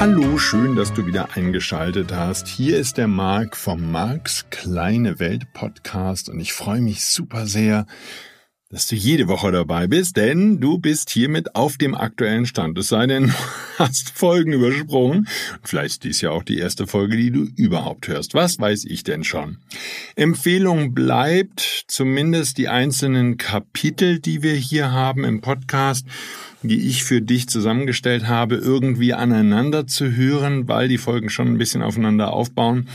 Hallo, 0.00 0.38
schön, 0.38 0.76
dass 0.76 0.94
du 0.94 1.06
wieder 1.06 1.30
eingeschaltet 1.34 2.12
hast. 2.14 2.46
Hier 2.46 2.78
ist 2.78 2.98
der 2.98 3.08
Marc 3.08 3.56
vom 3.56 3.90
Marks 3.90 4.46
kleine 4.48 5.18
Welt 5.18 5.52
Podcast 5.52 6.28
und 6.28 6.38
ich 6.38 6.52
freue 6.52 6.80
mich 6.80 7.04
super 7.04 7.48
sehr, 7.48 7.84
dass 8.70 8.86
du 8.86 8.96
jede 8.96 9.28
Woche 9.28 9.50
dabei 9.50 9.86
bist, 9.86 10.18
denn 10.18 10.60
du 10.60 10.78
bist 10.78 11.08
hiermit 11.08 11.54
auf 11.54 11.78
dem 11.78 11.94
aktuellen 11.94 12.44
Stand. 12.44 12.76
Es 12.76 12.88
sei 12.88 13.06
denn, 13.06 13.26
du 13.28 13.32
hast 13.78 14.10
Folgen 14.10 14.52
übersprungen. 14.52 15.26
Vielleicht 15.62 15.88
ist 15.88 16.04
dies 16.04 16.20
ja 16.20 16.30
auch 16.30 16.42
die 16.42 16.58
erste 16.58 16.86
Folge, 16.86 17.16
die 17.16 17.30
du 17.30 17.44
überhaupt 17.56 18.08
hörst. 18.08 18.34
Was 18.34 18.58
weiß 18.58 18.84
ich 18.84 19.04
denn 19.04 19.24
schon? 19.24 19.56
Empfehlung 20.16 20.92
bleibt 20.92 21.84
zumindest 21.88 22.58
die 22.58 22.68
einzelnen 22.68 23.38
Kapitel, 23.38 24.20
die 24.20 24.42
wir 24.42 24.54
hier 24.54 24.92
haben 24.92 25.24
im 25.24 25.40
Podcast 25.40 26.06
die 26.62 26.88
ich 26.88 27.04
für 27.04 27.22
dich 27.22 27.48
zusammengestellt 27.48 28.26
habe, 28.26 28.56
irgendwie 28.56 29.14
aneinander 29.14 29.86
zu 29.86 30.16
hören, 30.16 30.66
weil 30.66 30.88
die 30.88 30.98
Folgen 30.98 31.30
schon 31.30 31.48
ein 31.48 31.58
bisschen 31.58 31.82
aufeinander 31.82 32.32
aufbauen. 32.32 32.88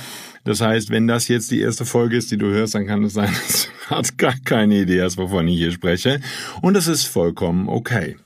Das 0.44 0.60
heißt, 0.62 0.90
wenn 0.90 1.08
das 1.08 1.28
jetzt 1.28 1.52
die 1.52 1.62
erste 1.62 1.86
Folge 1.86 2.18
ist, 2.18 2.32
die 2.32 2.38
du 2.38 2.48
hörst, 2.48 2.76
dann 2.76 2.86
kann 2.86 3.04
es 3.04 3.14
sein, 3.14 3.32
dass 3.48 3.66
du 3.66 3.96
hast 3.96 4.18
gar 4.18 4.36
keine 4.44 4.82
Idee 4.82 5.02
hast, 5.02 5.18
wovon 5.18 5.48
ich 5.48 5.58
hier 5.58 5.72
spreche. 5.72 6.20
Und 6.62 6.74
das 6.74 6.88
ist 6.88 7.06
vollkommen 7.06 7.70
okay. 7.70 8.18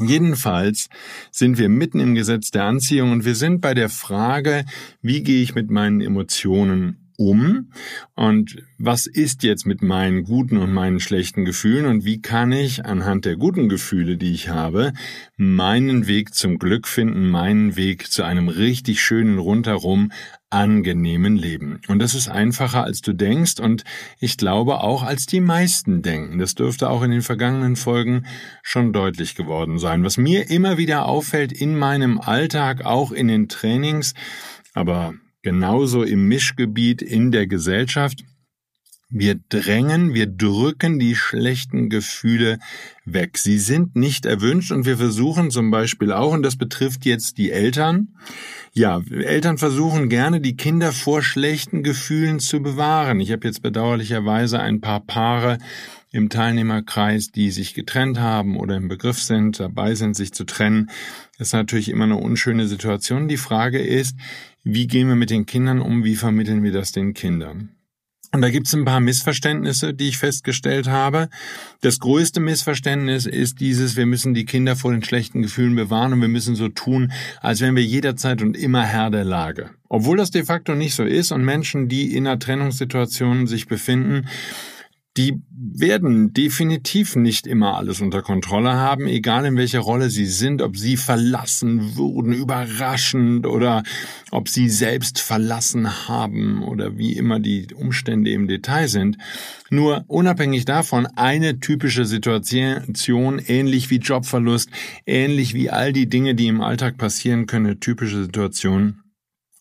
Jedenfalls 0.00 0.88
sind 1.32 1.58
wir 1.58 1.68
mitten 1.68 1.98
im 1.98 2.14
Gesetz 2.14 2.50
der 2.50 2.64
Anziehung 2.64 3.10
und 3.10 3.24
wir 3.24 3.34
sind 3.34 3.60
bei 3.60 3.74
der 3.74 3.88
Frage, 3.88 4.64
wie 5.02 5.22
gehe 5.22 5.42
ich 5.42 5.54
mit 5.54 5.70
meinen 5.70 6.00
Emotionen 6.00 7.07
um 7.18 7.72
und 8.14 8.62
was 8.78 9.08
ist 9.08 9.42
jetzt 9.42 9.66
mit 9.66 9.82
meinen 9.82 10.22
guten 10.22 10.56
und 10.56 10.72
meinen 10.72 11.00
schlechten 11.00 11.44
Gefühlen 11.44 11.84
und 11.86 12.04
wie 12.04 12.22
kann 12.22 12.52
ich 12.52 12.86
anhand 12.86 13.24
der 13.24 13.36
guten 13.36 13.68
Gefühle, 13.68 14.16
die 14.16 14.32
ich 14.32 14.48
habe, 14.48 14.92
meinen 15.36 16.06
Weg 16.06 16.32
zum 16.32 16.60
Glück 16.60 16.86
finden, 16.86 17.28
meinen 17.28 17.74
Weg 17.74 18.10
zu 18.10 18.22
einem 18.22 18.48
richtig 18.48 19.02
schönen 19.02 19.38
rundherum 19.38 20.12
angenehmen 20.48 21.36
Leben. 21.36 21.80
Und 21.88 21.98
das 21.98 22.14
ist 22.14 22.28
einfacher, 22.28 22.84
als 22.84 23.00
du 23.00 23.12
denkst 23.12 23.58
und 23.58 23.82
ich 24.20 24.36
glaube 24.36 24.80
auch, 24.80 25.02
als 25.02 25.26
die 25.26 25.40
meisten 25.40 26.02
denken. 26.02 26.38
Das 26.38 26.54
dürfte 26.54 26.88
auch 26.88 27.02
in 27.02 27.10
den 27.10 27.22
vergangenen 27.22 27.74
Folgen 27.74 28.26
schon 28.62 28.92
deutlich 28.92 29.34
geworden 29.34 29.80
sein. 29.80 30.04
Was 30.04 30.18
mir 30.18 30.50
immer 30.50 30.78
wieder 30.78 31.06
auffällt 31.06 31.50
in 31.52 31.76
meinem 31.76 32.20
Alltag, 32.20 32.86
auch 32.86 33.10
in 33.10 33.26
den 33.26 33.48
Trainings, 33.48 34.14
aber 34.72 35.14
genauso 35.48 36.02
im 36.02 36.28
Mischgebiet 36.28 37.00
in 37.00 37.30
der 37.30 37.46
Gesellschaft. 37.46 38.22
Wir 39.08 39.40
drängen, 39.48 40.12
wir 40.12 40.26
drücken 40.26 40.98
die 40.98 41.16
schlechten 41.16 41.88
Gefühle 41.88 42.58
weg. 43.06 43.38
Sie 43.38 43.58
sind 43.58 43.96
nicht 43.96 44.26
erwünscht 44.26 44.70
und 44.72 44.84
wir 44.84 44.98
versuchen 44.98 45.50
zum 45.50 45.70
Beispiel 45.70 46.12
auch, 46.12 46.34
und 46.34 46.42
das 46.42 46.56
betrifft 46.56 47.06
jetzt 47.06 47.38
die 47.38 47.50
Eltern, 47.50 48.08
ja, 48.74 49.00
Eltern 49.10 49.56
versuchen 49.56 50.10
gerne, 50.10 50.42
die 50.42 50.54
Kinder 50.54 50.92
vor 50.92 51.22
schlechten 51.22 51.82
Gefühlen 51.82 52.40
zu 52.40 52.60
bewahren. 52.60 53.18
Ich 53.18 53.32
habe 53.32 53.46
jetzt 53.46 53.62
bedauerlicherweise 53.62 54.60
ein 54.60 54.82
paar 54.82 55.00
Paare 55.00 55.56
im 56.10 56.30
Teilnehmerkreis, 56.30 57.30
die 57.30 57.50
sich 57.50 57.74
getrennt 57.74 58.18
haben 58.18 58.56
oder 58.56 58.76
im 58.76 58.88
Begriff 58.88 59.20
sind, 59.20 59.60
dabei 59.60 59.94
sind, 59.94 60.16
sich 60.16 60.32
zu 60.32 60.44
trennen. 60.44 60.90
Das 61.38 61.48
ist 61.48 61.54
natürlich 61.54 61.88
immer 61.88 62.04
eine 62.04 62.16
unschöne 62.16 62.66
Situation. 62.66 63.28
Die 63.28 63.36
Frage 63.36 63.78
ist, 63.78 64.16
wie 64.64 64.86
gehen 64.86 65.08
wir 65.08 65.16
mit 65.16 65.30
den 65.30 65.46
Kindern 65.46 65.80
um, 65.80 66.04
wie 66.04 66.16
vermitteln 66.16 66.62
wir 66.62 66.72
das 66.72 66.92
den 66.92 67.14
Kindern? 67.14 67.70
Und 68.30 68.42
da 68.42 68.50
gibt 68.50 68.66
es 68.66 68.74
ein 68.74 68.84
paar 68.84 69.00
Missverständnisse, 69.00 69.94
die 69.94 70.08
ich 70.08 70.18
festgestellt 70.18 70.86
habe. 70.86 71.30
Das 71.80 71.98
größte 71.98 72.40
Missverständnis 72.40 73.24
ist 73.24 73.58
dieses, 73.58 73.96
wir 73.96 74.04
müssen 74.04 74.34
die 74.34 74.44
Kinder 74.44 74.76
vor 74.76 74.92
den 74.92 75.02
schlechten 75.02 75.40
Gefühlen 75.40 75.74
bewahren 75.74 76.12
und 76.12 76.20
wir 76.20 76.28
müssen 76.28 76.54
so 76.54 76.68
tun, 76.68 77.10
als 77.40 77.62
wären 77.62 77.74
wir 77.74 77.84
jederzeit 77.84 78.42
und 78.42 78.54
immer 78.54 78.84
Herr 78.84 79.10
der 79.10 79.24
Lage. 79.24 79.70
Obwohl 79.88 80.18
das 80.18 80.30
de 80.30 80.44
facto 80.44 80.74
nicht 80.74 80.94
so 80.94 81.04
ist 81.04 81.32
und 81.32 81.42
Menschen, 81.42 81.88
die 81.88 82.14
in 82.14 82.26
einer 82.26 82.38
Trennungssituation 82.38 83.46
sich 83.46 83.66
befinden, 83.66 84.26
die 85.18 85.42
werden 85.50 86.32
definitiv 86.32 87.16
nicht 87.16 87.48
immer 87.48 87.76
alles 87.76 88.00
unter 88.00 88.22
Kontrolle 88.22 88.74
haben, 88.74 89.08
egal 89.08 89.46
in 89.46 89.56
welcher 89.56 89.80
Rolle 89.80 90.10
sie 90.10 90.26
sind, 90.26 90.62
ob 90.62 90.76
sie 90.76 90.96
verlassen 90.96 91.96
wurden, 91.96 92.32
überraschend 92.32 93.44
oder 93.44 93.82
ob 94.30 94.48
sie 94.48 94.68
selbst 94.68 95.20
verlassen 95.20 96.08
haben 96.08 96.62
oder 96.62 96.96
wie 96.96 97.14
immer 97.14 97.40
die 97.40 97.66
Umstände 97.74 98.30
im 98.30 98.46
Detail 98.46 98.86
sind. 98.86 99.18
Nur 99.70 100.04
unabhängig 100.06 100.64
davon 100.64 101.06
eine 101.06 101.58
typische 101.58 102.04
Situation, 102.04 103.40
ähnlich 103.44 103.90
wie 103.90 103.98
Jobverlust, 103.98 104.70
ähnlich 105.04 105.52
wie 105.52 105.68
all 105.68 105.92
die 105.92 106.08
Dinge, 106.08 106.36
die 106.36 106.46
im 106.46 106.60
Alltag 106.60 106.96
passieren 106.96 107.46
können, 107.46 107.66
eine 107.66 107.80
typische 107.80 108.22
Situation, 108.22 109.00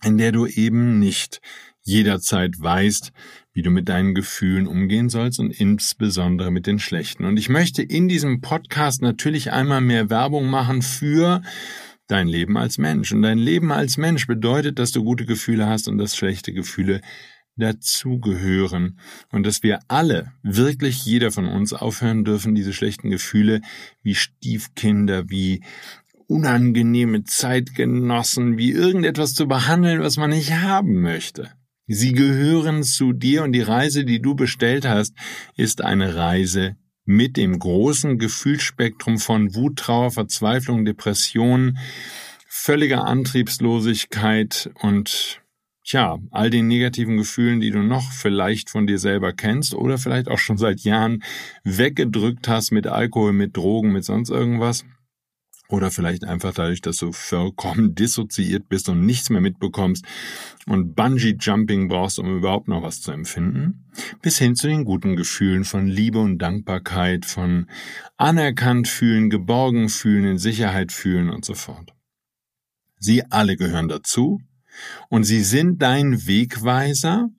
in 0.04 0.20
der 0.20 0.32
du 0.32 0.46
eben 0.46 1.00
nicht 1.00 1.42
jederzeit 1.82 2.62
weißt, 2.62 3.12
wie 3.58 3.64
du 3.64 3.72
mit 3.72 3.90
deinen 3.90 4.14
Gefühlen 4.14 4.68
umgehen 4.68 5.10
sollst 5.10 5.40
und 5.40 5.50
insbesondere 5.50 6.52
mit 6.52 6.68
den 6.68 6.78
schlechten. 6.78 7.26
Und 7.26 7.38
ich 7.38 7.50
möchte 7.50 7.82
in 7.82 8.08
diesem 8.08 8.40
Podcast 8.40 9.02
natürlich 9.02 9.52
einmal 9.52 9.82
mehr 9.82 10.12
Werbung 10.12 10.46
machen 10.46 10.84
für 10.84 11.42
dein 12.06 12.28
Leben 12.28 12.56
als 12.56 12.78
Mensch. 12.78 13.12
Und 13.12 13.24
dein 13.24 13.40
Leben 13.40 13.72
als 13.72 13.98
Mensch 13.98 14.28
bedeutet, 14.28 14.78
dass 14.78 14.92
du 14.92 15.04
gute 15.04 15.26
Gefühle 15.26 15.66
hast 15.66 15.88
und 15.88 15.98
dass 15.98 16.16
schlechte 16.16 16.54
Gefühle 16.54 17.02
dazugehören 17.56 19.00
und 19.32 19.44
dass 19.44 19.64
wir 19.64 19.80
alle, 19.88 20.34
wirklich 20.44 21.04
jeder 21.04 21.32
von 21.32 21.48
uns 21.48 21.74
aufhören 21.74 22.26
dürfen, 22.26 22.54
diese 22.54 22.74
schlechten 22.74 23.10
Gefühle 23.10 23.62
wie 24.04 24.14
Stiefkinder, 24.14 25.32
wie 25.32 25.64
unangenehme 26.28 27.24
Zeitgenossen, 27.24 28.60
wie 28.60 28.72
irgendetwas 28.72 29.34
zu 29.34 29.48
behandeln, 29.48 30.02
was 30.02 30.18
man 30.18 30.30
nicht 30.30 30.52
haben 30.52 31.02
möchte. 31.02 31.57
Sie 31.88 32.12
gehören 32.12 32.84
zu 32.84 33.14
dir 33.14 33.44
und 33.44 33.54
die 33.54 33.62
Reise, 33.62 34.04
die 34.04 34.22
du 34.22 34.36
bestellt 34.36 34.86
hast, 34.86 35.16
ist 35.56 35.82
eine 35.82 36.16
Reise 36.16 36.76
mit 37.06 37.38
dem 37.38 37.58
großen 37.58 38.20
Gefühlsspektrum 38.20 39.18
von 39.18 39.56
Wut, 39.56 39.80
Trauer, 39.80 40.12
Verzweiflung, 40.12 40.84
Depression, 40.84 41.78
völliger 42.50 43.06
Antriebslosigkeit 43.06 44.70
und 44.82 45.42
Tja, 45.90 46.20
all 46.32 46.50
den 46.50 46.68
negativen 46.68 47.16
Gefühlen, 47.16 47.62
die 47.62 47.72
du 47.72 47.82
noch 47.82 48.12
vielleicht 48.12 48.70
von 48.70 48.88
dir 48.88 49.00
selber 49.00 49.32
kennst 49.32 49.74
oder 49.74 49.98
vielleicht 49.98 50.28
auch 50.28 50.38
schon 50.38 50.58
seit 50.58 50.82
Jahren 50.82 51.24
weggedrückt 51.64 52.50
hast 52.50 52.72
mit 52.72 52.88
Alkohol, 52.88 53.32
mit 53.32 53.56
Drogen, 53.56 53.94
mit 53.94 54.04
sonst 54.04 54.30
irgendwas. 54.30 54.84
Oder 55.70 55.92
vielleicht 55.92 56.24
einfach 56.24 56.54
dadurch, 56.54 56.82
dass 56.82 56.98
du 56.98 57.12
vollkommen 57.12 57.94
dissoziiert 57.96 58.70
bist 58.70 58.88
und 58.88 59.06
nichts 59.06 59.30
mehr 59.30 59.42
mitbekommst 59.42 60.06
und 60.66 60.96
Bungee-Jumping 60.96 61.90
brauchst, 61.90 62.20
um 62.20 62.38
überhaupt 62.38 62.68
noch 62.68 62.84
was 62.84 63.02
zu 63.02 63.12
empfinden. 63.12 63.86
Bis 64.22 64.38
hin 64.38 64.56
zu 64.56 64.68
den 64.68 64.86
guten 64.86 65.16
Gefühlen 65.16 65.66
von 65.66 65.88
Liebe 65.88 66.20
und 66.20 66.38
Dankbarkeit, 66.38 67.26
von 67.26 67.68
anerkannt 68.16 68.88
fühlen, 68.88 69.30
geborgen 69.30 69.90
fühlen, 69.90 70.26
in 70.26 70.38
Sicherheit 70.38 70.92
fühlen 70.92 71.30
und 71.30 71.44
so 71.44 71.54
fort. 71.54 71.94
Sie 73.00 73.24
alle 73.30 73.58
gehören 73.58 73.90
dazu 73.90 74.40
und 75.10 75.24
sie 75.24 75.44
sind 75.44 75.82
dein 75.82 76.28
Wegweiser 76.28 77.30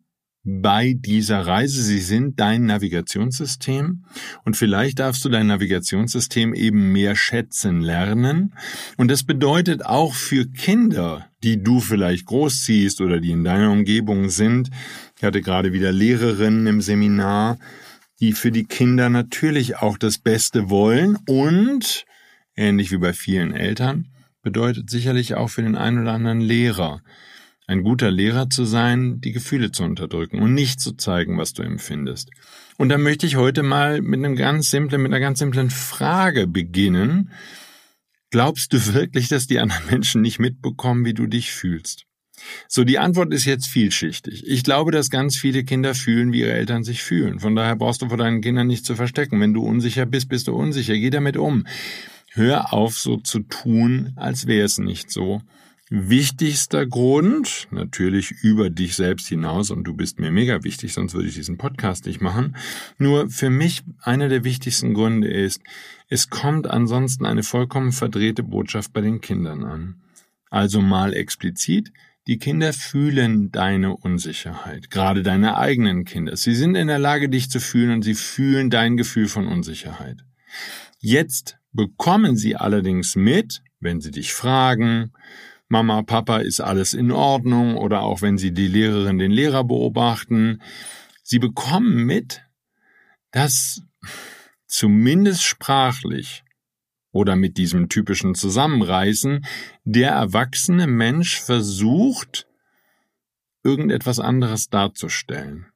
bei 0.48 0.94
dieser 0.98 1.46
Reise. 1.46 1.82
Sie 1.82 2.00
sind 2.00 2.40
dein 2.40 2.64
Navigationssystem 2.64 4.04
und 4.44 4.56
vielleicht 4.56 4.98
darfst 4.98 5.24
du 5.24 5.28
dein 5.28 5.46
Navigationssystem 5.48 6.54
eben 6.54 6.90
mehr 6.92 7.14
schätzen 7.14 7.82
lernen. 7.82 8.54
Und 8.96 9.10
das 9.10 9.24
bedeutet 9.24 9.84
auch 9.84 10.14
für 10.14 10.46
Kinder, 10.46 11.26
die 11.42 11.62
du 11.62 11.80
vielleicht 11.80 12.24
großziehst 12.26 13.02
oder 13.02 13.20
die 13.20 13.32
in 13.32 13.44
deiner 13.44 13.70
Umgebung 13.70 14.30
sind. 14.30 14.70
Ich 15.18 15.22
hatte 15.22 15.42
gerade 15.42 15.72
wieder 15.72 15.92
Lehrerinnen 15.92 16.66
im 16.66 16.80
Seminar, 16.80 17.58
die 18.20 18.32
für 18.32 18.50
die 18.50 18.64
Kinder 18.64 19.10
natürlich 19.10 19.76
auch 19.76 19.98
das 19.98 20.18
Beste 20.18 20.70
wollen 20.70 21.18
und, 21.26 22.06
ähnlich 22.56 22.90
wie 22.90 22.98
bei 22.98 23.12
vielen 23.12 23.52
Eltern, 23.52 24.08
bedeutet 24.42 24.88
sicherlich 24.88 25.34
auch 25.34 25.48
für 25.48 25.62
den 25.62 25.76
einen 25.76 26.00
oder 26.00 26.12
anderen 26.12 26.40
Lehrer, 26.40 27.02
ein 27.69 27.82
guter 27.82 28.11
Lehrer 28.11 28.49
zu 28.49 28.65
sein, 28.65 29.20
die 29.20 29.32
Gefühle 29.32 29.70
zu 29.70 29.85
unterdrücken 29.85 30.41
und 30.41 30.55
nicht 30.55 30.81
zu 30.81 30.93
zeigen, 30.93 31.38
was 31.38 31.53
du 31.53 31.62
empfindest. 31.62 32.31
Und 32.79 32.88
da 32.88 32.97
möchte 32.97 33.26
ich 33.26 33.37
heute 33.37 33.62
mal 33.62 34.00
mit 34.00 34.19
einem 34.19 34.37
ganz 34.37 34.70
simplen, 34.70 35.03
mit 35.03 35.12
einer 35.12 35.20
ganz 35.20 35.38
simplen 35.38 35.69
Frage 35.69 36.47
beginnen. 36.47 37.31
Glaubst 38.31 38.73
du 38.73 38.94
wirklich, 38.94 39.29
dass 39.29 39.47
die 39.47 39.59
anderen 39.59 39.87
Menschen 39.91 40.23
nicht 40.23 40.38
mitbekommen, 40.38 41.05
wie 41.05 41.15
du 41.15 41.26
dich 41.26 41.53
fühlst? 41.53 42.06
So, 42.69 42.85
die 42.85 42.99
Antwort 42.99 43.35
ist 43.35 43.44
jetzt 43.44 43.67
vielschichtig. 43.67 44.47
Ich 44.47 44.62
glaube, 44.65 44.91
dass 44.91 45.11
ganz 45.11 45.37
viele 45.37 45.65
Kinder 45.65 45.94
fühlen, 45.94 46.32
wie 46.32 46.41
ihre 46.41 46.53
Eltern 46.53 46.85
sich 46.85 47.03
fühlen. 47.03 47.38
Von 47.38 47.55
daher 47.55 47.76
brauchst 47.76 48.00
du 48.00 48.09
vor 48.09 48.17
deinen 48.17 48.41
Kindern 48.41 48.67
nicht 48.67 48.87
zu 48.87 48.94
verstecken. 48.94 49.41
Wenn 49.41 49.53
du 49.53 49.62
unsicher 49.62 50.06
bist, 50.06 50.31
bist 50.31 50.49
du 50.49 50.55
unsicher. 50.55 50.94
Geh 50.94 51.11
damit 51.11 51.37
um. 51.37 51.67
Hör 52.31 52.73
auf, 52.73 52.97
so 52.97 53.19
zu 53.19 53.41
tun, 53.41 54.12
als 54.17 54.47
wäre 54.47 54.65
es 54.65 54.79
nicht 54.79 55.11
so 55.11 55.43
wichtigster 55.90 56.87
Grund, 56.87 57.69
natürlich 57.70 58.31
über 58.43 58.70
dich 58.70 58.96
selbst 58.96 59.29
hinaus, 59.29 59.70
und 59.70 59.85
du 59.85 59.94
bist 59.94 60.20
mir 60.20 60.31
mega 60.31 60.64
wichtig, 60.64 60.93
sonst 60.93 61.14
würde 61.14 61.29
ich 61.29 61.35
diesen 61.35 61.58
Podcast 61.58 62.06
nicht 62.06 62.20
machen. 62.20 62.56
Nur 62.99 63.31
für 63.31 63.50
mich 63.50 63.82
einer 64.02 64.29
der 64.29 64.44
wichtigsten 64.44 64.94
Gründe 64.94 65.29
ist, 65.29 65.61
es 66.08 66.31
kommt 66.31 66.69
ansonsten 66.69 67.26
eine 67.26 67.43
vollkommen 67.43 67.93
verdrehte 67.93 68.43
Botschaft 68.43 68.93
bei 68.93 69.00
den 69.00 69.20
Kindern 69.20 69.64
an. 69.64 70.02
Also 70.50 70.81
mal 70.81 71.14
explizit, 71.14 71.93
die 72.26 72.38
Kinder 72.38 72.75
fühlen 72.75 73.50
deine 73.50 73.96
Unsicherheit, 73.96 74.91
gerade 74.91 75.23
deine 75.23 75.56
eigenen 75.56 76.05
Kinder. 76.05 76.37
Sie 76.37 76.55
sind 76.55 76.75
in 76.75 76.88
der 76.88 76.99
Lage, 76.99 77.31
dich 77.31 77.50
zu 77.50 77.58
fühlen 77.58 77.91
und 77.91 78.02
sie 78.02 78.14
fühlen 78.14 78.69
dein 78.69 78.99
Gefühl 78.99 79.29
von 79.29 79.46
Unsicherheit. 79.46 80.25
Jetzt 80.99 81.58
bekommen 81.73 82.37
sie 82.37 82.56
allerdings 82.56 83.17
mit, 83.17 83.62
wenn 83.81 84.00
sie 84.00 84.11
dich 84.11 84.32
fragen, 84.32 85.12
Mama, 85.69 86.03
Papa, 86.03 86.38
ist 86.38 86.61
alles 86.61 86.94
in 86.94 87.11
Ordnung 87.11 87.76
oder 87.76 88.00
auch 88.00 88.23
wenn 88.23 88.38
Sie 88.38 88.53
die 88.53 88.69
Lehrerin, 88.69 89.19
den 89.19 89.31
Lehrer 89.31 89.65
beobachten. 89.65 90.62
Sie 91.23 91.38
bekommen 91.38 92.05
mit, 92.05 92.43
dass 93.32 93.82
zumindest 94.67 95.43
sprachlich 95.43 96.43
oder 97.11 97.37
mit 97.37 97.59
diesem 97.59 97.88
typischen 97.88 98.35
Zusammenreißen 98.35 99.44
der 99.85 100.12
erwachsene 100.12 100.87
Mensch 100.87 101.41
versucht, 101.41 102.47
irgendetwas 103.62 104.20
anderes 104.20 104.70
darzustellen. 104.70 105.67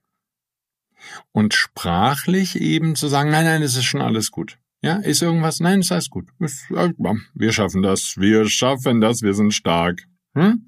Und 1.32 1.52
sprachlich 1.52 2.60
eben 2.60 2.94
zu 2.94 3.08
sagen, 3.08 3.30
nein, 3.30 3.44
nein, 3.44 3.62
es 3.62 3.76
ist 3.76 3.84
schon 3.84 4.00
alles 4.00 4.30
gut. 4.30 4.58
Ja, 4.82 4.96
ist 4.96 5.22
irgendwas? 5.22 5.60
Nein, 5.60 5.80
ist 5.80 5.92
alles 5.92 6.10
gut. 6.10 6.28
Wir 6.38 7.52
schaffen 7.52 7.82
das. 7.82 8.16
Wir 8.18 8.48
schaffen 8.48 9.00
das. 9.00 9.22
Wir 9.22 9.32
sind 9.34 9.54
stark. 9.54 10.02
Hm? 10.34 10.66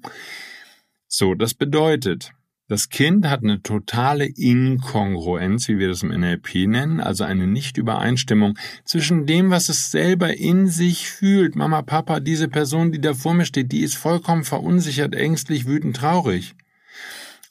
So, 1.07 1.35
das 1.35 1.53
bedeutet, 1.53 2.31
das 2.67 2.89
Kind 2.89 3.27
hat 3.27 3.43
eine 3.43 3.61
totale 3.61 4.25
Inkongruenz, 4.25 5.67
wie 5.67 5.77
wir 5.77 5.89
das 5.89 6.01
im 6.01 6.09
NLP 6.09 6.67
nennen, 6.67 6.99
also 6.99 7.23
eine 7.25 7.45
Nichtübereinstimmung 7.45 8.57
zwischen 8.85 9.25
dem, 9.25 9.51
was 9.51 9.69
es 9.69 9.91
selber 9.91 10.33
in 10.35 10.67
sich 10.67 11.09
fühlt. 11.09 11.55
Mama, 11.55 11.81
Papa, 11.83 12.21
diese 12.21 12.47
Person, 12.47 12.91
die 12.91 13.01
da 13.01 13.13
vor 13.13 13.33
mir 13.33 13.45
steht, 13.45 13.71
die 13.71 13.81
ist 13.81 13.95
vollkommen 13.95 14.45
verunsichert, 14.45 15.13
ängstlich, 15.13 15.67
wütend, 15.67 15.97
traurig. 15.97 16.55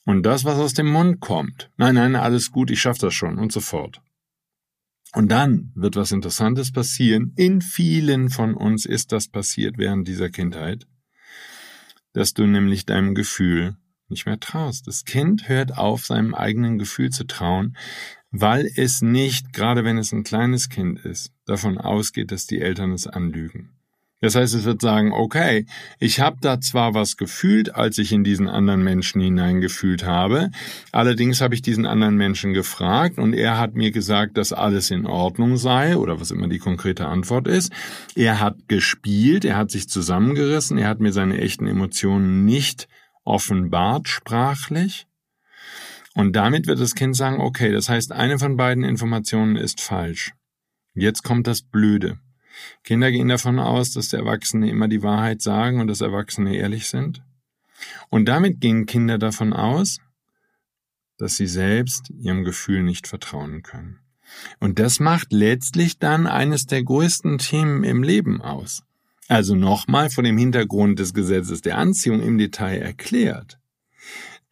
Und 0.04 0.24
das, 0.24 0.44
was 0.44 0.58
aus 0.58 0.74
dem 0.74 0.88
Mund 0.88 1.20
kommt. 1.20 1.70
Nein, 1.76 1.94
nein, 1.94 2.16
alles 2.16 2.50
gut, 2.50 2.70
ich 2.70 2.80
schaff 2.80 2.98
das 2.98 3.14
schon 3.14 3.38
und 3.38 3.52
so 3.52 3.60
fort. 3.60 4.00
Und 5.14 5.28
dann 5.28 5.70
wird 5.76 5.94
was 5.94 6.10
Interessantes 6.10 6.72
passieren. 6.72 7.32
In 7.36 7.62
vielen 7.62 8.30
von 8.30 8.54
uns 8.54 8.84
ist 8.84 9.12
das 9.12 9.28
passiert 9.28 9.78
während 9.78 10.08
dieser 10.08 10.28
Kindheit, 10.28 10.88
dass 12.12 12.34
du 12.34 12.46
nämlich 12.46 12.84
deinem 12.84 13.14
Gefühl 13.14 13.76
nicht 14.08 14.26
mehr 14.26 14.40
traust. 14.40 14.88
Das 14.88 15.04
Kind 15.04 15.48
hört 15.48 15.78
auf, 15.78 16.04
seinem 16.04 16.34
eigenen 16.34 16.78
Gefühl 16.78 17.10
zu 17.10 17.24
trauen, 17.24 17.76
weil 18.32 18.68
es 18.74 19.02
nicht, 19.02 19.52
gerade 19.52 19.84
wenn 19.84 19.98
es 19.98 20.12
ein 20.12 20.24
kleines 20.24 20.68
Kind 20.68 20.98
ist, 20.98 21.32
davon 21.46 21.78
ausgeht, 21.78 22.32
dass 22.32 22.46
die 22.46 22.60
Eltern 22.60 22.90
es 22.90 23.06
anlügen. 23.06 23.70
Das 24.24 24.36
heißt, 24.36 24.54
es 24.54 24.64
wird 24.64 24.80
sagen, 24.80 25.12
okay, 25.12 25.66
ich 25.98 26.18
habe 26.18 26.38
da 26.40 26.58
zwar 26.58 26.94
was 26.94 27.18
gefühlt, 27.18 27.74
als 27.74 27.98
ich 27.98 28.10
in 28.10 28.24
diesen 28.24 28.48
anderen 28.48 28.82
Menschen 28.82 29.20
hineingefühlt 29.20 30.06
habe, 30.06 30.50
allerdings 30.92 31.42
habe 31.42 31.54
ich 31.54 31.60
diesen 31.60 31.84
anderen 31.84 32.16
Menschen 32.16 32.54
gefragt 32.54 33.18
und 33.18 33.34
er 33.34 33.58
hat 33.58 33.74
mir 33.74 33.90
gesagt, 33.90 34.38
dass 34.38 34.54
alles 34.54 34.90
in 34.90 35.04
Ordnung 35.04 35.58
sei 35.58 35.98
oder 35.98 36.22
was 36.22 36.30
immer 36.30 36.48
die 36.48 36.58
konkrete 36.58 37.04
Antwort 37.06 37.46
ist. 37.46 37.70
Er 38.14 38.40
hat 38.40 38.66
gespielt, 38.66 39.44
er 39.44 39.58
hat 39.58 39.70
sich 39.70 39.90
zusammengerissen, 39.90 40.78
er 40.78 40.88
hat 40.88 41.00
mir 41.00 41.12
seine 41.12 41.36
echten 41.36 41.66
Emotionen 41.66 42.46
nicht 42.46 42.88
offenbart 43.24 44.08
sprachlich. 44.08 45.06
Und 46.14 46.34
damit 46.34 46.66
wird 46.66 46.80
das 46.80 46.94
Kind 46.94 47.14
sagen, 47.14 47.42
okay, 47.42 47.72
das 47.72 47.90
heißt, 47.90 48.10
eine 48.10 48.38
von 48.38 48.56
beiden 48.56 48.84
Informationen 48.84 49.56
ist 49.56 49.82
falsch. 49.82 50.32
Jetzt 50.94 51.24
kommt 51.24 51.46
das 51.46 51.60
Blöde. 51.60 52.20
Kinder 52.82 53.10
gehen 53.10 53.28
davon 53.28 53.58
aus, 53.58 53.92
dass 53.92 54.08
der 54.08 54.20
Erwachsene 54.20 54.70
immer 54.70 54.88
die 54.88 55.02
Wahrheit 55.02 55.42
sagen 55.42 55.80
und 55.80 55.88
dass 55.88 56.00
Erwachsene 56.00 56.56
ehrlich 56.56 56.88
sind. 56.88 57.22
Und 58.10 58.26
damit 58.26 58.60
gehen 58.60 58.86
Kinder 58.86 59.18
davon 59.18 59.52
aus, 59.52 59.98
dass 61.18 61.36
sie 61.36 61.46
selbst 61.46 62.10
ihrem 62.10 62.44
Gefühl 62.44 62.82
nicht 62.82 63.06
vertrauen 63.06 63.62
können. 63.62 64.00
Und 64.58 64.78
das 64.78 65.00
macht 65.00 65.32
letztlich 65.32 65.98
dann 65.98 66.26
eines 66.26 66.66
der 66.66 66.82
größten 66.82 67.38
Themen 67.38 67.84
im 67.84 68.02
Leben 68.02 68.40
aus. 68.40 68.82
Also 69.28 69.54
nochmal 69.54 70.10
vor 70.10 70.24
dem 70.24 70.36
Hintergrund 70.36 70.98
des 70.98 71.14
Gesetzes 71.14 71.60
der 71.62 71.78
Anziehung 71.78 72.20
im 72.20 72.36
Detail 72.38 72.78
erklärt. 72.78 73.58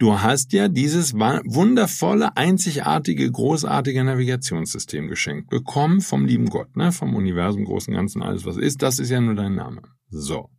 Du 0.02 0.20
hast 0.20 0.52
ja 0.52 0.66
dieses 0.66 1.14
wundervolle, 1.14 2.37
einzigartige, 2.37 3.31
großartige 3.31 4.02
Navigationssystem 4.02 5.06
geschenkt 5.06 5.49
bekommen 5.49 6.00
vom 6.00 6.26
lieben 6.26 6.49
Gott, 6.49 6.76
ne? 6.76 6.90
vom 6.90 7.14
Universum, 7.14 7.64
großen 7.64 7.94
Ganzen, 7.94 8.20
alles 8.20 8.44
was 8.44 8.56
ist. 8.56 8.82
Das 8.82 8.99
ist 8.99 9.10
ja 9.10 9.20
nur 9.20 9.37
dein 9.37 9.54
Name. 9.54 9.82
So. 10.08 10.50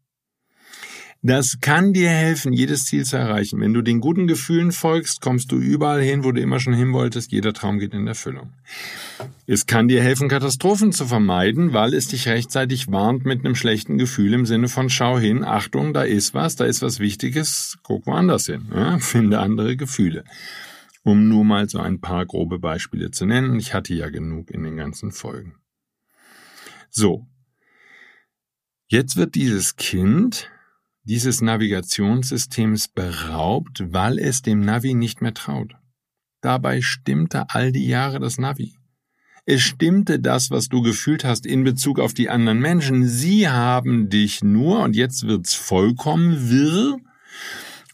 Das 1.26 1.62
kann 1.62 1.94
dir 1.94 2.10
helfen, 2.10 2.52
jedes 2.52 2.84
Ziel 2.84 3.06
zu 3.06 3.16
erreichen. 3.16 3.62
Wenn 3.62 3.74
du 3.74 3.82
den 3.82 4.02
guten 4.02 4.28
Gefühlen 4.28 4.74
folgst, 4.74 5.22
kommst 5.22 5.54
du 5.54 5.56
überall 5.56 6.02
hin, 6.02 6.26
wo 6.26 6.34
du 6.34 6.42
immer 6.42 6.60
schon 6.60 6.74
hin 6.74 6.92
wolltest. 6.92 7.32
Jeder 7.32 7.54
Traum 7.54 7.80
geht 7.80 7.94
in 7.94 8.06
Erfüllung. 8.06 8.52
Es 9.48 9.66
kann 9.66 9.88
dir 9.88 10.04
helfen, 10.04 10.28
Katastrophen 10.28 10.92
zu 10.92 11.06
vermeiden, 11.06 11.72
weil 11.72 11.94
es 11.94 12.10
dich 12.10 12.28
rechtzeitig 12.28 12.92
warnt 12.92 13.24
mit 13.24 13.46
einem 13.46 13.56
schlechten 13.56 13.98
Gefühl 13.98 14.34
im 14.34 14.46
Sinne 14.46 14.68
von 14.68 14.90
schau 14.90 15.18
hin, 15.18 15.46
Achtung, 15.46 15.94
da 15.94 16.04
ist 16.04 16.34
was, 16.34 16.58
da 16.58 16.66
ist 16.66 16.82
was 16.82 17.00
Wichtiges, 17.00 17.78
guck 17.84 18.06
woanders 18.06 18.48
hin, 18.48 18.68
ja? 18.76 19.00
finde 19.00 19.40
andere 19.40 19.78
Gefühle. 19.78 20.26
Um 21.04 21.30
nur 21.30 21.46
mal 21.46 21.70
so 21.70 21.80
ein 21.80 22.02
paar 22.02 22.26
grobe 22.26 22.60
Beispiele 22.60 23.12
zu 23.12 23.26
nennen. 23.26 23.58
Ich 23.60 23.74
hatte 23.74 23.94
ja 23.94 24.10
genug 24.10 24.52
in 24.52 24.64
den 24.64 24.76
ganzen 24.76 25.14
Folgen. 25.14 25.56
So. 26.90 27.26
Jetzt 28.90 29.16
wird 29.16 29.36
dieses 29.36 29.78
Kind 29.78 30.50
dieses 31.04 31.42
Navigationssystems 31.42 32.88
beraubt, 32.88 33.84
weil 33.94 34.20
es 34.20 34.42
dem 34.42 34.62
Navi 34.62 34.94
nicht 34.94 35.22
mehr 35.22 35.34
traut. 35.34 35.76
Dabei 36.42 36.82
stimmte 36.82 37.50
all 37.50 37.72
die 37.72 37.88
Jahre 37.88 38.20
das 38.20 38.38
Navi. 38.38 38.76
Es 39.46 39.62
stimmte 39.62 40.20
das, 40.20 40.52
was 40.52 40.70
du 40.70 40.82
gefühlt 40.82 41.26
hast 41.26 41.46
in 41.46 41.66
Bezug 41.66 42.00
auf 42.00 42.14
die 42.14 42.30
anderen 42.30 42.60
Menschen. 42.60 43.08
Sie 43.08 43.50
haben 43.50 44.10
dich 44.10 44.42
nur, 44.42 44.80
und 44.80 44.96
jetzt 44.96 45.28
wird's 45.28 45.54
vollkommen 45.54 46.50
wirr, 46.50 46.98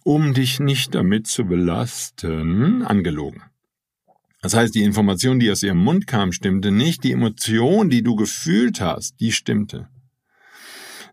um 0.04 0.34
dich 0.36 0.60
nicht 0.60 0.94
damit 0.94 1.25
zu 1.25 1.46
belasten, 1.46 2.84
angelogen. 2.84 3.42
Das 4.42 4.56
heißt, 4.56 4.74
die 4.74 4.84
Information, 4.84 5.39
die 5.39 5.51
aus 5.51 5.63
ihrem 5.63 5.84
Mund 5.84 6.08
kam, 6.08 6.32
stimmte 6.32 6.72
nicht. 6.72 7.04
Die 7.04 7.12
Emotion, 7.12 7.89
die 7.89 8.04
du 8.04 8.16
gefühlt 8.16 8.80
hast, 8.80 9.20
die 9.20 9.32
stimmte. 9.32 9.89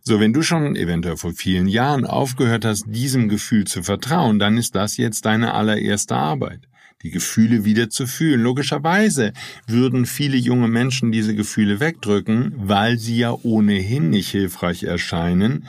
So, 0.09 0.21
wenn 0.21 0.33
du 0.33 0.43
schon 0.43 0.77
eventuell 0.77 1.17
vor 1.17 1.33
vielen 1.33 1.67
Jahren 1.67 2.05
aufgehört 2.05 2.65
hast, 2.65 2.85
diesem 2.87 3.29
Gefühl 3.29 3.65
zu 3.65 3.83
vertrauen, 3.83 4.39
dann 4.39 4.57
ist 4.57 4.77
das 4.77 4.99
jetzt 4.99 5.27
deine 5.27 5.53
allererste 5.53 6.15
Arbeit. 6.15 6.69
Die 7.03 7.11
Gefühle 7.11 7.65
wieder 7.65 7.91
zu 7.91 8.07
fühlen. 8.07 8.41
Logischerweise 8.41 9.33
würden 9.67 10.07
viele 10.07 10.37
junge 10.37 10.69
Menschen 10.69 11.11
diese 11.11 11.35
Gefühle 11.35 11.81
wegdrücken, 11.81 12.53
weil 12.57 12.99
sie 12.99 13.19
ja 13.19 13.33
ohnehin 13.33 14.11
nicht 14.11 14.29
hilfreich 14.29 14.85
erscheinen 14.85 15.67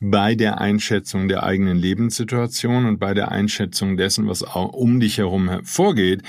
bei 0.00 0.34
der 0.34 0.60
Einschätzung 0.60 1.28
der 1.28 1.44
eigenen 1.44 1.76
Lebenssituation 1.76 2.86
und 2.86 2.98
bei 2.98 3.14
der 3.14 3.30
Einschätzung 3.30 3.96
dessen, 3.96 4.26
was 4.26 4.42
auch 4.42 4.72
um 4.72 4.98
dich 4.98 5.18
herum 5.18 5.48
hervorgeht, 5.48 6.22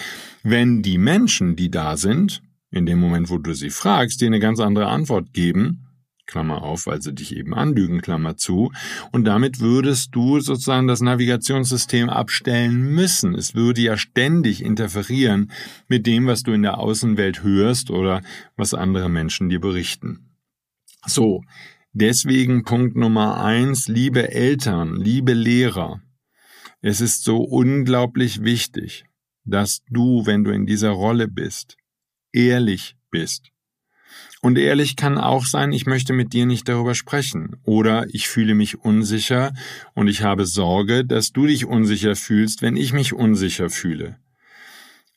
wenn 0.44 0.84
die 0.84 1.00
Menschen, 1.00 1.56
die 1.56 1.72
da 1.72 1.98
sind, 1.98 2.44
in 2.70 2.86
dem 2.86 3.00
Moment, 3.00 3.32
wo 3.32 3.40
du 3.40 3.54
sie 3.54 3.72
fragst, 3.72 4.22
dir 4.22 4.28
eine 4.28 4.40
ganz 4.40 4.60
andere 4.60 4.90
Antwort 4.90 5.34
geben, 5.34 5.87
Klammer 6.28 6.62
auf, 6.62 6.86
weil 6.86 7.02
sie 7.02 7.14
dich 7.14 7.36
eben 7.36 7.56
anlügen, 7.56 8.02
Klammer 8.02 8.38
zu. 8.38 8.72
Und 9.12 9.26
damit 9.26 9.60
würdest 9.60 10.14
du 10.14 10.40
sozusagen 10.40 10.88
das 10.88 11.02
Navigationssystem 11.02 12.10
abstellen 12.10 12.94
müssen. 12.94 13.34
Es 13.34 13.56
würde 13.56 13.82
ja 13.82 13.98
ständig 13.98 14.64
interferieren 14.64 15.52
mit 15.88 16.06
dem, 16.06 16.28
was 16.28 16.44
du 16.44 16.52
in 16.52 16.62
der 16.62 16.78
Außenwelt 16.78 17.44
hörst 17.44 17.90
oder 17.90 18.22
was 18.56 18.74
andere 18.74 19.10
Menschen 19.10 19.50
dir 19.50 19.62
berichten. 19.62 20.36
So, 21.06 21.44
deswegen 21.94 22.64
Punkt 22.64 22.96
Nummer 22.96 23.44
eins, 23.44 23.88
liebe 23.88 24.32
Eltern, 24.32 24.96
liebe 24.98 25.34
Lehrer. 25.34 26.02
Es 26.82 27.02
ist 27.02 27.24
so 27.24 27.38
unglaublich 27.38 28.44
wichtig, 28.44 29.06
dass 29.46 29.82
du, 29.90 30.26
wenn 30.26 30.44
du 30.44 30.52
in 30.52 30.66
dieser 30.66 30.92
Rolle 30.92 31.28
bist, 31.28 31.78
ehrlich 32.34 32.98
bist 33.10 33.52
und 34.48 34.58
ehrlich 34.58 34.96
kann 34.96 35.18
auch 35.18 35.46
sein, 35.46 35.74
ich 35.74 35.88
möchte 35.88 36.14
mit 36.14 36.32
dir 36.32 36.46
nicht 36.46 36.70
darüber 36.70 36.96
sprechen. 36.96 37.58
Oder 37.66 38.06
ich 38.14 38.30
fühle 38.30 38.56
mich 38.56 38.80
unsicher 38.80 39.52
und 39.94 40.08
ich 40.08 40.22
habe 40.22 40.46
Sorge, 40.46 41.04
dass 41.04 41.34
du 41.34 41.48
dich 41.48 41.66
unsicher 41.66 42.16
fühlst, 42.16 42.62
wenn 42.62 42.78
ich 42.78 42.94
mich 42.94 43.12
unsicher 43.12 43.70
fühle. 43.70 44.16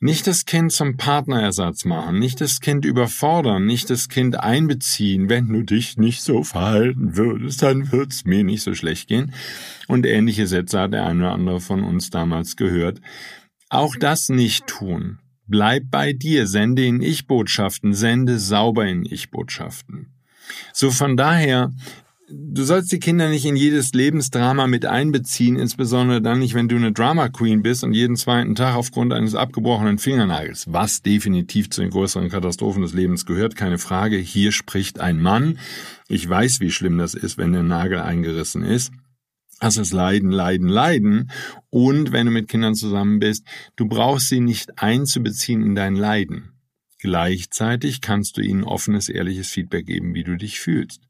Nicht 0.00 0.26
das 0.26 0.46
Kind 0.46 0.72
zum 0.72 0.96
Partnerersatz 0.96 1.84
machen, 1.84 2.18
nicht 2.18 2.40
das 2.40 2.58
Kind 2.58 2.84
überfordern, 2.84 3.66
nicht 3.66 3.88
das 3.88 4.08
Kind 4.08 4.40
einbeziehen, 4.40 5.28
wenn 5.28 5.46
du 5.46 5.62
dich 5.62 5.96
nicht 5.96 6.22
so 6.22 6.42
verhalten 6.42 7.16
würdest, 7.16 7.62
dann 7.62 7.92
wird's 7.92 8.24
mir 8.24 8.42
nicht 8.42 8.62
so 8.62 8.74
schlecht 8.74 9.06
gehen. 9.06 9.32
Und 9.86 10.06
ähnliche 10.06 10.48
Sätze 10.48 10.80
hat 10.80 10.92
der 10.92 11.06
eine 11.06 11.20
oder 11.20 11.32
andere 11.34 11.60
von 11.60 11.84
uns 11.84 12.10
damals 12.10 12.56
gehört. 12.56 13.00
Auch 13.68 13.94
das 13.94 14.28
nicht 14.28 14.66
tun. 14.66 15.20
Bleib 15.50 15.90
bei 15.90 16.12
dir, 16.12 16.46
sende 16.46 16.86
in 16.86 17.02
Ich-Botschaften, 17.02 17.92
sende 17.92 18.38
sauber 18.38 18.86
in 18.86 19.04
Ich-Botschaften. 19.04 20.06
So 20.72 20.92
von 20.92 21.16
daher, 21.16 21.72
du 22.30 22.62
sollst 22.62 22.92
die 22.92 23.00
Kinder 23.00 23.28
nicht 23.28 23.44
in 23.44 23.56
jedes 23.56 23.92
Lebensdrama 23.92 24.68
mit 24.68 24.86
einbeziehen, 24.86 25.56
insbesondere 25.56 26.22
dann 26.22 26.38
nicht, 26.38 26.54
wenn 26.54 26.68
du 26.68 26.76
eine 26.76 26.92
Drama 26.92 27.28
Queen 27.30 27.62
bist 27.62 27.82
und 27.82 27.94
jeden 27.94 28.14
zweiten 28.14 28.54
Tag 28.54 28.76
aufgrund 28.76 29.12
eines 29.12 29.34
abgebrochenen 29.34 29.98
Fingernagels, 29.98 30.66
was 30.68 31.02
definitiv 31.02 31.68
zu 31.70 31.80
den 31.80 31.90
größeren 31.90 32.28
Katastrophen 32.28 32.82
des 32.82 32.94
Lebens 32.94 33.26
gehört, 33.26 33.56
keine 33.56 33.78
Frage. 33.78 34.18
Hier 34.18 34.52
spricht 34.52 35.00
ein 35.00 35.20
Mann. 35.20 35.58
Ich 36.06 36.28
weiß, 36.28 36.60
wie 36.60 36.70
schlimm 36.70 36.96
das 36.96 37.14
ist, 37.14 37.38
wenn 37.38 37.52
der 37.52 37.64
Nagel 37.64 37.98
eingerissen 37.98 38.62
ist. 38.62 38.92
Das 39.60 39.76
ist 39.76 39.92
Leiden, 39.92 40.30
Leiden, 40.30 40.68
Leiden. 40.68 41.30
Und 41.68 42.12
wenn 42.12 42.26
du 42.26 42.32
mit 42.32 42.48
Kindern 42.48 42.74
zusammen 42.74 43.20
bist, 43.20 43.46
du 43.76 43.86
brauchst 43.86 44.28
sie 44.28 44.40
nicht 44.40 44.82
einzubeziehen 44.82 45.62
in 45.62 45.74
dein 45.74 45.94
Leiden. 45.94 46.54
Gleichzeitig 46.98 48.00
kannst 48.00 48.36
du 48.36 48.40
ihnen 48.40 48.64
offenes, 48.64 49.08
ehrliches 49.08 49.50
Feedback 49.50 49.86
geben, 49.86 50.14
wie 50.14 50.24
du 50.24 50.36
dich 50.36 50.60
fühlst. 50.60 51.02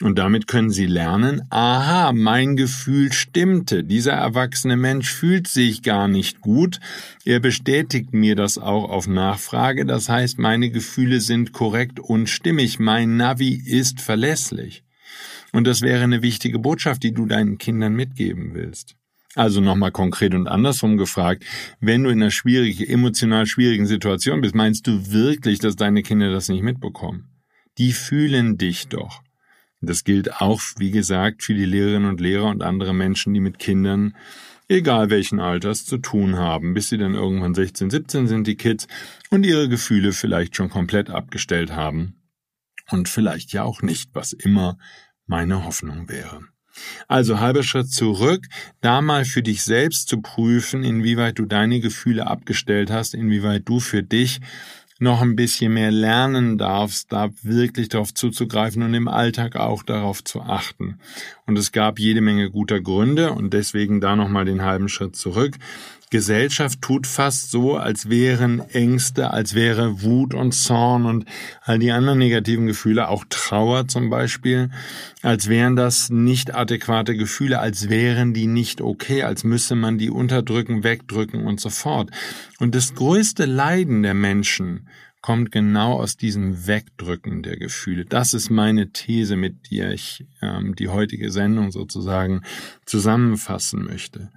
Und 0.00 0.18
damit 0.18 0.46
können 0.46 0.70
sie 0.70 0.86
lernen, 0.86 1.42
aha, 1.50 2.12
mein 2.12 2.56
Gefühl 2.56 3.12
stimmte, 3.12 3.82
dieser 3.82 4.12
erwachsene 4.12 4.76
Mensch 4.76 5.10
fühlt 5.10 5.48
sich 5.48 5.82
gar 5.82 6.06
nicht 6.06 6.40
gut, 6.40 6.78
er 7.24 7.40
bestätigt 7.40 8.12
mir 8.12 8.36
das 8.36 8.58
auch 8.58 8.88
auf 8.90 9.08
Nachfrage, 9.08 9.84
das 9.86 10.08
heißt, 10.08 10.38
meine 10.38 10.70
Gefühle 10.70 11.20
sind 11.20 11.52
korrekt 11.52 11.98
und 11.98 12.28
stimmig, 12.28 12.78
mein 12.78 13.16
Navi 13.16 13.54
ist 13.54 14.00
verlässlich. 14.00 14.84
Und 15.52 15.66
das 15.66 15.80
wäre 15.82 16.02
eine 16.02 16.22
wichtige 16.22 16.58
Botschaft, 16.58 17.02
die 17.02 17.12
du 17.12 17.26
deinen 17.26 17.58
Kindern 17.58 17.94
mitgeben 17.94 18.54
willst. 18.54 18.96
Also 19.34 19.60
nochmal 19.60 19.92
konkret 19.92 20.34
und 20.34 20.48
andersrum 20.48 20.96
gefragt, 20.96 21.44
wenn 21.80 22.02
du 22.02 22.10
in 22.10 22.20
einer 22.20 22.30
schwierigen, 22.30 22.84
emotional 22.84 23.46
schwierigen 23.46 23.86
Situation 23.86 24.40
bist, 24.40 24.54
meinst 24.54 24.86
du 24.86 25.12
wirklich, 25.12 25.58
dass 25.58 25.76
deine 25.76 26.02
Kinder 26.02 26.32
das 26.32 26.48
nicht 26.48 26.62
mitbekommen? 26.62 27.28
Die 27.76 27.92
fühlen 27.92 28.58
dich 28.58 28.88
doch. 28.88 29.22
Das 29.80 30.02
gilt 30.02 30.40
auch, 30.40 30.60
wie 30.78 30.90
gesagt, 30.90 31.44
für 31.44 31.54
die 31.54 31.66
Lehrerinnen 31.66 32.08
und 32.08 32.20
Lehrer 32.20 32.46
und 32.46 32.62
andere 32.62 32.92
Menschen, 32.92 33.32
die 33.32 33.40
mit 33.40 33.58
Kindern, 33.58 34.16
egal 34.66 35.10
welchen 35.10 35.38
Alters, 35.38 35.84
zu 35.84 35.98
tun 35.98 36.36
haben, 36.36 36.74
bis 36.74 36.88
sie 36.88 36.98
dann 36.98 37.14
irgendwann 37.14 37.54
16, 37.54 37.90
17 37.90 38.26
sind, 38.26 38.46
die 38.46 38.56
Kids, 38.56 38.88
und 39.30 39.46
ihre 39.46 39.68
Gefühle 39.68 40.12
vielleicht 40.12 40.56
schon 40.56 40.68
komplett 40.68 41.10
abgestellt 41.10 41.72
haben. 41.72 42.16
Und 42.90 43.08
vielleicht 43.08 43.52
ja 43.52 43.64
auch 43.64 43.82
nicht, 43.82 44.10
was 44.14 44.32
immer 44.32 44.78
meine 45.28 45.64
Hoffnung 45.64 46.08
wäre. 46.08 46.40
Also 47.06 47.40
halber 47.40 47.62
Schritt 47.62 47.90
zurück, 47.90 48.46
da 48.80 49.00
mal 49.00 49.24
für 49.24 49.42
dich 49.42 49.62
selbst 49.62 50.08
zu 50.08 50.20
prüfen, 50.20 50.84
inwieweit 50.84 51.38
du 51.38 51.44
deine 51.44 51.80
Gefühle 51.80 52.26
abgestellt 52.26 52.90
hast, 52.90 53.14
inwieweit 53.14 53.68
du 53.68 53.80
für 53.80 54.02
dich 54.02 54.40
noch 55.00 55.22
ein 55.22 55.36
bisschen 55.36 55.74
mehr 55.74 55.90
lernen 55.90 56.58
darfst, 56.58 57.12
da 57.12 57.30
wirklich 57.42 57.88
darauf 57.88 58.12
zuzugreifen 58.12 58.82
und 58.82 58.94
im 58.94 59.06
Alltag 59.08 59.56
auch 59.56 59.82
darauf 59.82 60.24
zu 60.24 60.40
achten. 60.40 60.98
Und 61.48 61.58
es 61.58 61.72
gab 61.72 61.98
jede 61.98 62.20
Menge 62.20 62.50
guter 62.50 62.78
Gründe 62.78 63.32
und 63.32 63.54
deswegen 63.54 64.02
da 64.02 64.14
nochmal 64.16 64.44
den 64.44 64.62
halben 64.62 64.90
Schritt 64.90 65.16
zurück. 65.16 65.56
Gesellschaft 66.10 66.82
tut 66.82 67.06
fast 67.06 67.50
so, 67.50 67.76
als 67.76 68.10
wären 68.10 68.60
Ängste, 68.60 69.30
als 69.30 69.54
wäre 69.54 70.02
Wut 70.02 70.34
und 70.34 70.52
Zorn 70.52 71.06
und 71.06 71.24
all 71.62 71.78
die 71.78 71.90
anderen 71.90 72.18
negativen 72.18 72.66
Gefühle, 72.66 73.08
auch 73.08 73.24
Trauer 73.30 73.88
zum 73.88 74.10
Beispiel, 74.10 74.68
als 75.22 75.48
wären 75.48 75.74
das 75.74 76.10
nicht 76.10 76.54
adäquate 76.54 77.16
Gefühle, 77.16 77.60
als 77.60 77.88
wären 77.88 78.34
die 78.34 78.46
nicht 78.46 78.82
okay, 78.82 79.22
als 79.22 79.42
müsse 79.42 79.74
man 79.74 79.96
die 79.96 80.10
unterdrücken, 80.10 80.84
wegdrücken 80.84 81.46
und 81.46 81.60
so 81.60 81.70
fort. 81.70 82.10
Und 82.58 82.74
das 82.74 82.94
größte 82.94 83.46
Leiden 83.46 84.02
der 84.02 84.14
Menschen 84.14 84.86
kommt 85.28 85.52
genau 85.52 86.00
aus 86.00 86.16
diesem 86.16 86.66
Wegdrücken 86.66 87.42
der 87.42 87.58
Gefühle. 87.58 88.06
Das 88.06 88.32
ist 88.32 88.48
meine 88.48 88.92
These, 88.92 89.36
mit 89.36 89.70
der 89.70 89.92
ich 89.92 90.24
ähm, 90.40 90.74
die 90.74 90.88
heutige 90.88 91.30
Sendung 91.30 91.70
sozusagen 91.70 92.40
zusammenfassen 92.86 93.84
möchte. 93.84 94.30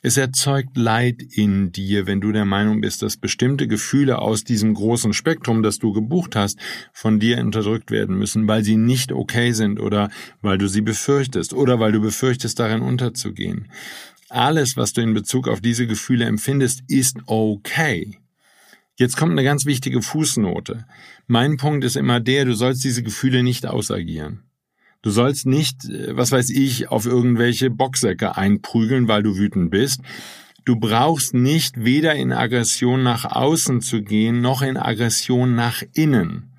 Es 0.00 0.16
erzeugt 0.16 0.74
Leid 0.74 1.22
in 1.34 1.70
dir, 1.70 2.06
wenn 2.06 2.22
du 2.22 2.32
der 2.32 2.46
Meinung 2.46 2.80
bist, 2.80 3.02
dass 3.02 3.18
bestimmte 3.18 3.68
Gefühle 3.68 4.20
aus 4.20 4.42
diesem 4.42 4.72
großen 4.72 5.12
Spektrum, 5.12 5.62
das 5.62 5.80
du 5.80 5.92
gebucht 5.92 6.34
hast, 6.34 6.58
von 6.94 7.20
dir 7.20 7.36
unterdrückt 7.40 7.90
werden 7.90 8.16
müssen, 8.16 8.48
weil 8.48 8.64
sie 8.64 8.78
nicht 8.78 9.12
okay 9.12 9.52
sind 9.52 9.78
oder 9.78 10.08
weil 10.40 10.56
du 10.56 10.66
sie 10.66 10.80
befürchtest 10.80 11.52
oder 11.52 11.78
weil 11.78 11.92
du 11.92 12.00
befürchtest, 12.00 12.58
darin 12.58 12.80
unterzugehen. 12.80 13.70
Alles, 14.30 14.78
was 14.78 14.94
du 14.94 15.02
in 15.02 15.12
Bezug 15.12 15.46
auf 15.46 15.60
diese 15.60 15.86
Gefühle 15.86 16.24
empfindest, 16.24 16.84
ist 16.88 17.18
okay. 17.26 18.18
Jetzt 18.98 19.16
kommt 19.16 19.30
eine 19.30 19.44
ganz 19.44 19.64
wichtige 19.64 20.02
Fußnote. 20.02 20.84
Mein 21.28 21.56
Punkt 21.56 21.84
ist 21.84 21.94
immer 21.94 22.18
der, 22.18 22.44
du 22.44 22.54
sollst 22.54 22.82
diese 22.82 23.04
Gefühle 23.04 23.44
nicht 23.44 23.64
ausagieren. 23.64 24.42
Du 25.02 25.10
sollst 25.10 25.46
nicht, 25.46 25.84
äh, 25.84 26.16
was 26.16 26.32
weiß 26.32 26.50
ich, 26.50 26.88
auf 26.88 27.06
irgendwelche 27.06 27.70
Boxsäcke 27.70 28.36
einprügeln, 28.36 29.06
weil 29.06 29.22
du 29.22 29.36
wütend 29.36 29.70
bist. 29.70 30.00
Du 30.64 30.74
brauchst 30.80 31.32
nicht 31.32 31.84
weder 31.84 32.16
in 32.16 32.32
Aggression 32.32 33.04
nach 33.04 33.24
außen 33.24 33.82
zu 33.82 34.02
gehen, 34.02 34.40
noch 34.40 34.62
in 34.62 34.76
Aggression 34.76 35.54
nach 35.54 35.84
innen. 35.94 36.58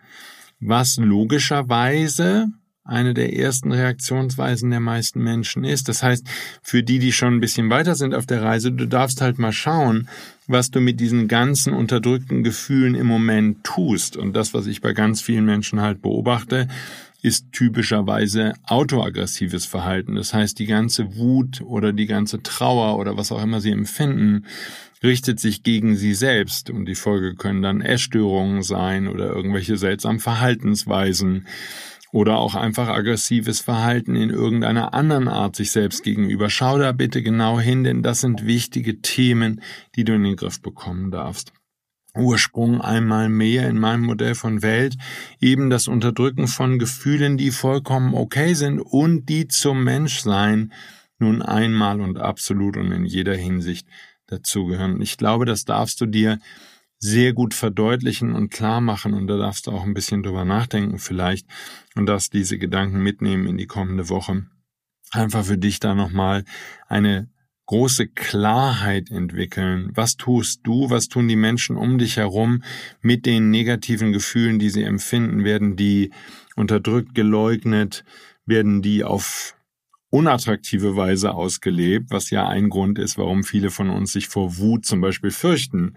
Was 0.62 0.96
logischerweise 0.96 2.48
eine 2.90 3.14
der 3.14 3.36
ersten 3.36 3.72
Reaktionsweisen 3.72 4.70
der 4.70 4.80
meisten 4.80 5.24
Menschen 5.24 5.64
ist. 5.64 5.88
Das 5.88 6.04
heißt, 6.04 6.28
für 6.62 6.84
die, 6.84 7.00
die 7.00 7.12
schon 7.12 7.36
ein 7.36 7.40
bisschen 7.40 7.70
weiter 7.70 7.96
sind 7.96 8.14
auf 8.14 8.26
der 8.26 8.42
Reise, 8.42 8.72
du 8.72 8.88
darfst 8.88 9.22
halt 9.22 9.40
mal 9.40 9.54
schauen, 9.54 10.10
was 10.48 10.72
du 10.72 10.82
mit 10.82 11.00
diesen 11.00 11.28
ganzen 11.28 11.74
unterdrückten 11.74 12.44
Gefühlen 12.44 12.96
im 12.96 13.08
Moment 13.08 13.64
tust. 13.64 14.18
Und 14.18 14.34
das, 14.34 14.54
was 14.54 14.66
ich 14.66 14.82
bei 14.82 14.94
ganz 14.94 15.22
vielen 15.22 15.46
Menschen 15.46 15.82
halt 15.82 16.02
beobachte, 16.02 16.68
ist 17.22 17.52
typischerweise 17.52 18.54
autoaggressives 18.64 19.66
Verhalten. 19.66 20.16
Das 20.16 20.34
heißt, 20.34 20.58
die 20.58 20.66
ganze 20.66 21.18
Wut 21.18 21.62
oder 21.62 21.92
die 21.92 22.06
ganze 22.06 22.42
Trauer 22.42 22.98
oder 22.98 23.18
was 23.18 23.32
auch 23.32 23.44
immer 23.44 23.60
sie 23.60 23.72
empfinden, 23.72 24.46
richtet 25.04 25.40
sich 25.40 25.64
gegen 25.64 25.96
sie 25.96 26.14
selbst 26.14 26.70
und 26.70 26.86
die 26.86 26.96
Folge 26.96 27.36
können 27.36 27.62
dann 27.62 27.82
Essstörungen 27.82 28.64
sein 28.64 29.08
oder 29.08 29.28
irgendwelche 29.28 29.78
seltsamen 29.78 30.20
Verhaltensweisen 30.20 31.48
oder 32.12 32.38
auch 32.38 32.56
einfach 32.56 32.88
aggressives 32.88 33.60
Verhalten 33.60 34.16
in 34.16 34.30
irgendeiner 34.30 34.94
anderen 34.94 35.28
Art 35.28 35.56
sich 35.56 35.72
selbst 35.72 36.04
gegenüber. 36.04 36.50
Schau 36.50 36.78
da 36.80 36.92
bitte 36.92 37.22
genau 37.22 37.60
hin, 37.60 37.84
denn 37.84 38.02
das 38.02 38.22
sind 38.22 38.46
wichtige 38.46 39.02
Themen, 39.02 39.62
die 39.96 40.04
du 40.04 40.14
in 40.14 40.24
den 40.24 40.36
Griff 40.36 40.62
bekommen 40.62 41.12
darfst. 41.12 41.54
Ursprung 42.16 42.82
einmal 42.82 43.30
mehr 43.30 43.70
in 43.70 43.78
meinem 43.78 44.06
Modell 44.06 44.34
von 44.34 44.64
Welt 44.64 44.98
eben 45.40 45.70
das 45.70 45.88
Unterdrücken 45.88 46.48
von 46.48 46.80
Gefühlen, 46.80 47.38
die 47.38 47.52
vollkommen 47.52 48.16
okay 48.16 48.56
sind 48.56 48.80
und 48.80 49.30
die 49.30 49.48
zum 49.48 49.84
Menschsein 49.84 50.74
nun 51.20 51.42
einmal 51.42 52.02
und 52.02 52.18
absolut 52.18 52.78
und 52.78 52.92
in 52.92 53.06
jeder 53.06 53.36
Hinsicht 53.36 53.88
dazugehören. 54.26 55.02
Ich 55.02 55.18
glaube, 55.18 55.46
das 55.46 55.66
darfst 55.66 56.02
du 56.02 56.06
dir 56.06 56.40
sehr 57.00 57.34
gut 57.34 57.54
verdeutlichen 57.54 58.34
und 58.34 58.50
klar 58.50 58.82
machen 58.82 59.14
und 59.14 59.28
da 59.28 59.38
darfst 59.38 59.68
du 59.68 59.72
auch 59.72 59.84
ein 59.84 59.94
bisschen 59.94 60.22
drüber 60.22 60.46
nachdenken 60.46 61.00
vielleicht 61.00 61.48
und 61.96 62.06
darfst 62.06 62.34
diese 62.34 62.58
Gedanken 62.58 63.02
mitnehmen 63.02 63.48
in 63.48 63.58
die 63.58 63.68
kommende 63.68 64.10
Woche. 64.10 64.46
Einfach 65.12 65.46
für 65.46 65.58
dich 65.58 65.80
da 65.80 65.96
nochmal 65.96 66.44
eine 66.88 67.30
große 67.66 68.08
Klarheit 68.08 69.12
entwickeln. 69.12 69.92
Was 69.94 70.18
tust 70.18 70.62
du, 70.64 70.90
was 70.90 71.08
tun 71.08 71.28
die 71.28 71.36
Menschen 71.36 71.78
um 71.78 72.00
dich 72.00 72.18
herum 72.18 72.64
mit 73.02 73.26
den 73.26 73.50
negativen 73.50 74.12
Gefühlen, 74.12 74.60
die 74.60 74.70
sie 74.70 74.84
empfinden? 74.84 75.44
Werden 75.44 75.76
die 75.76 76.12
unterdrückt, 76.56 77.16
geleugnet? 77.16 78.04
Werden 78.46 78.82
die 78.82 79.04
auf 79.04 79.56
unattraktive 80.10 80.96
Weise 80.96 81.34
ausgelebt, 81.34 82.10
was 82.10 82.32
ja 82.32 82.48
ein 82.48 82.70
Grund 82.70 82.98
ist, 82.98 83.20
warum 83.20 83.44
viele 83.44 83.70
von 83.70 83.92
uns 83.92 84.14
sich 84.14 84.28
vor 84.28 84.58
Wut 84.58 84.86
zum 84.86 85.02
Beispiel 85.02 85.32
fürchten. 85.32 85.94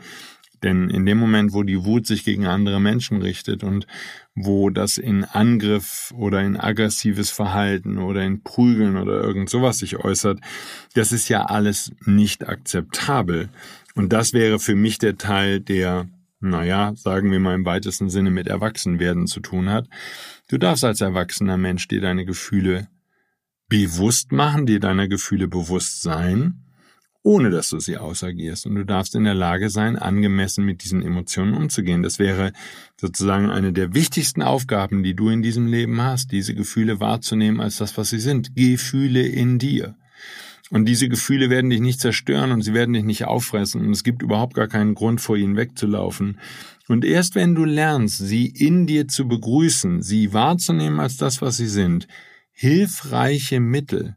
Denn 0.63 0.89
in 0.91 1.05
dem 1.05 1.19
Moment, 1.19 1.53
wo 1.53 1.63
die 1.63 1.85
Wut 1.85 2.07
sich 2.07 2.25
gegen 2.25 2.47
andere 2.47 2.81
Menschen 2.81 3.21
richtet 3.21 3.65
und 3.65 3.87
wo 4.35 4.71
das 4.71 4.97
in 4.97 5.25
Angriff 5.25 6.13
oder 6.17 6.41
in 6.41 6.57
aggressives 6.57 7.31
Verhalten 7.31 7.99
oder 7.99 8.23
in 8.23 8.43
Prügeln 8.43 8.97
oder 8.97 9.21
irgend 9.23 9.51
sowas 9.51 9.79
sich 9.79 9.97
äußert, 9.97 10.41
das 10.95 11.13
ist 11.13 11.29
ja 11.29 11.45
alles 11.47 11.93
nicht 12.05 12.49
akzeptabel. 12.49 13.49
Und 13.95 14.13
das 14.13 14.33
wäre 14.33 14.59
für 14.59 14.77
mich 14.77 14.99
der 14.99 15.19
Teil, 15.19 15.61
der, 15.61 16.09
naja, 16.41 16.93
sagen 16.95 17.31
wir 17.33 17.41
mal 17.41 17.55
im 17.55 17.65
weitesten 17.65 18.09
Sinne 18.09 18.31
mit 18.31 18.47
Erwachsenwerden 18.47 19.27
zu 19.27 19.41
tun 19.41 19.69
hat. 19.69 19.89
Du 20.49 20.59
darfst 20.59 20.85
als 20.85 21.01
erwachsener 21.01 21.57
Mensch 21.57 21.89
dir 21.89 22.01
deine 22.01 22.25
Gefühle 22.25 22.89
bewusst 23.69 24.33
machen, 24.33 24.67
dir 24.67 24.81
deiner 24.81 25.09
Gefühle 25.09 25.49
bewusst 25.49 26.03
sein 26.03 26.62
ohne 27.23 27.51
dass 27.51 27.71
du 27.71 27.79
sie 27.79 27.99
ausagierst. 27.99 28.67
Und 28.67 28.75
du 28.75 28.85
darfst 28.85 29.15
in 29.15 29.25
der 29.25 29.35
Lage 29.35 29.71
sein, 29.71 29.97
angemessen 29.97 30.65
mit 30.65 30.83
diesen 30.85 31.03
Emotionen 31.03 31.55
umzugehen. 31.55 32.03
Das 32.03 32.19
wäre 32.19 32.53
sozusagen 33.01 33.51
eine 33.51 33.73
der 33.73 33.95
wichtigsten 33.95 34.43
Aufgaben, 34.43 35.03
die 35.03 35.15
du 35.15 35.29
in 35.29 35.43
diesem 35.43 35.67
Leben 35.67 36.01
hast, 36.03 36.33
diese 36.33 36.55
Gefühle 36.55 37.01
wahrzunehmen 37.01 37.61
als 37.61 37.79
das, 37.79 37.97
was 37.97 38.11
sie 38.11 38.21
sind. 38.21 38.55
Gefühle 38.57 39.23
in 39.27 39.59
dir. 39.59 39.97
Und 40.71 40.87
diese 40.87 41.11
Gefühle 41.11 41.51
werden 41.51 41.69
dich 41.69 41.81
nicht 41.81 42.01
zerstören 42.01 42.51
und 42.51 42.63
sie 42.63 42.73
werden 42.73 42.95
dich 42.95 43.05
nicht 43.05 43.27
auffressen 43.27 43.83
und 43.83 43.91
es 43.91 44.05
gibt 44.05 44.23
überhaupt 44.23 44.55
gar 44.55 44.69
keinen 44.69 44.95
Grund, 44.95 45.21
vor 45.21 45.37
ihnen 45.37 45.55
wegzulaufen. 45.55 46.41
Und 46.89 47.05
erst 47.05 47.35
wenn 47.35 47.55
du 47.55 47.67
lernst, 47.67 48.19
sie 48.19 48.47
in 48.47 48.87
dir 48.87 49.07
zu 49.07 49.29
begrüßen, 49.29 50.01
sie 50.01 50.33
wahrzunehmen 50.33 50.99
als 50.99 51.19
das, 51.19 51.43
was 51.43 51.59
sie 51.59 51.69
sind, 51.69 52.09
hilfreiche 52.53 53.61
Mittel, 53.61 54.17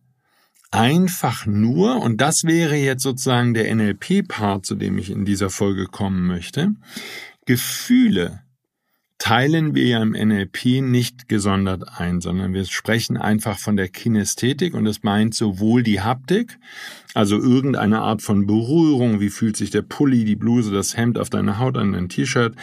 einfach 0.75 1.46
nur, 1.46 2.01
und 2.01 2.20
das 2.20 2.44
wäre 2.44 2.75
jetzt 2.75 3.03
sozusagen 3.03 3.53
der 3.53 3.74
NLP-Part, 3.74 4.65
zu 4.65 4.75
dem 4.75 4.98
ich 4.98 5.10
in 5.10 5.24
dieser 5.24 5.50
Folge 5.50 5.86
kommen 5.86 6.27
möchte, 6.27 6.74
Gefühle 7.46 8.41
teilen 9.17 9.74
wir 9.74 9.86
ja 9.86 10.01
im 10.01 10.12
NLP 10.12 10.82
nicht 10.82 11.29
gesondert 11.29 11.84
ein, 11.98 12.20
sondern 12.20 12.53
wir 12.53 12.65
sprechen 12.65 13.15
einfach 13.15 13.58
von 13.58 13.77
der 13.77 13.88
Kinästhetik 13.88 14.74
und 14.74 14.84
das 14.84 15.03
meint 15.03 15.34
sowohl 15.34 15.82
die 15.82 16.01
Haptik, 16.01 16.60
also 17.13 17.38
irgendeine 17.38 18.01
Art 18.01 18.22
von 18.22 18.46
Berührung, 18.46 19.22
wie 19.22 19.29
fühlt 19.29 19.55
sich 19.55 19.70
der 19.70 19.82
Pulli, 19.82 20.25
die 20.25 20.36
Bluse, 20.36 20.74
das 20.74 20.98
Hemd 20.98 21.17
auf 21.17 21.29
deiner 21.29 21.58
Haut 21.58 21.77
an 21.77 21.94
dein 21.94 22.10
T-Shirt, 22.10 22.53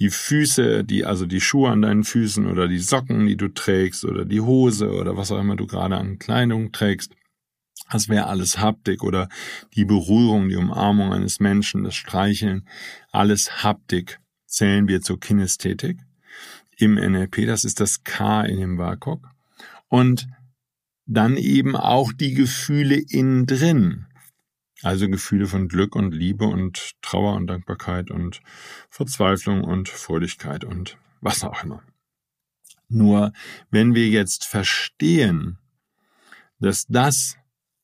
die 0.00 0.10
Füße, 0.10 0.82
die, 0.82 1.04
also 1.04 1.26
die 1.26 1.40
Schuhe 1.40 1.70
an 1.70 1.82
deinen 1.82 2.02
Füßen 2.02 2.46
oder 2.46 2.66
die 2.66 2.80
Socken, 2.80 3.24
die 3.26 3.36
du 3.36 3.46
trägst 3.46 4.04
oder 4.04 4.24
die 4.24 4.40
Hose 4.40 4.90
oder 4.90 5.16
was 5.16 5.30
auch 5.30 5.40
immer 5.40 5.54
du 5.54 5.68
gerade 5.68 5.96
an 5.96 6.18
Kleidung 6.18 6.72
trägst. 6.72 7.12
Das 7.90 8.08
wäre 8.08 8.26
alles 8.26 8.58
Haptik 8.58 9.02
oder 9.02 9.28
die 9.74 9.84
Berührung, 9.84 10.48
die 10.48 10.56
Umarmung 10.56 11.12
eines 11.12 11.40
Menschen, 11.40 11.84
das 11.84 11.94
Streicheln, 11.94 12.66
alles 13.10 13.62
Haptik 13.62 14.20
zählen 14.46 14.88
wir 14.88 15.02
zur 15.02 15.18
Kinästhetik 15.18 15.98
im 16.76 16.94
NLP. 16.94 17.46
Das 17.46 17.64
ist 17.64 17.80
das 17.80 18.04
K 18.04 18.42
in 18.42 18.60
dem 18.60 18.78
WAKOK. 18.78 19.28
Und 19.88 20.28
dann 21.06 21.36
eben 21.36 21.76
auch 21.76 22.12
die 22.12 22.34
Gefühle 22.34 22.96
innen 22.96 23.46
drin. 23.46 24.06
Also 24.82 25.08
Gefühle 25.08 25.46
von 25.46 25.68
Glück 25.68 25.94
und 25.94 26.12
Liebe 26.12 26.44
und 26.46 26.92
Trauer 27.02 27.34
und 27.34 27.46
Dankbarkeit 27.46 28.10
und 28.10 28.40
Verzweiflung 28.90 29.62
und 29.62 29.88
Fröhlichkeit 29.88 30.64
und 30.64 30.98
was 31.20 31.44
auch 31.44 31.62
immer. 31.62 31.82
Nur 32.88 33.32
wenn 33.70 33.94
wir 33.94 34.08
jetzt 34.08 34.44
verstehen, 34.44 35.58
dass 36.58 36.86
das 36.86 37.36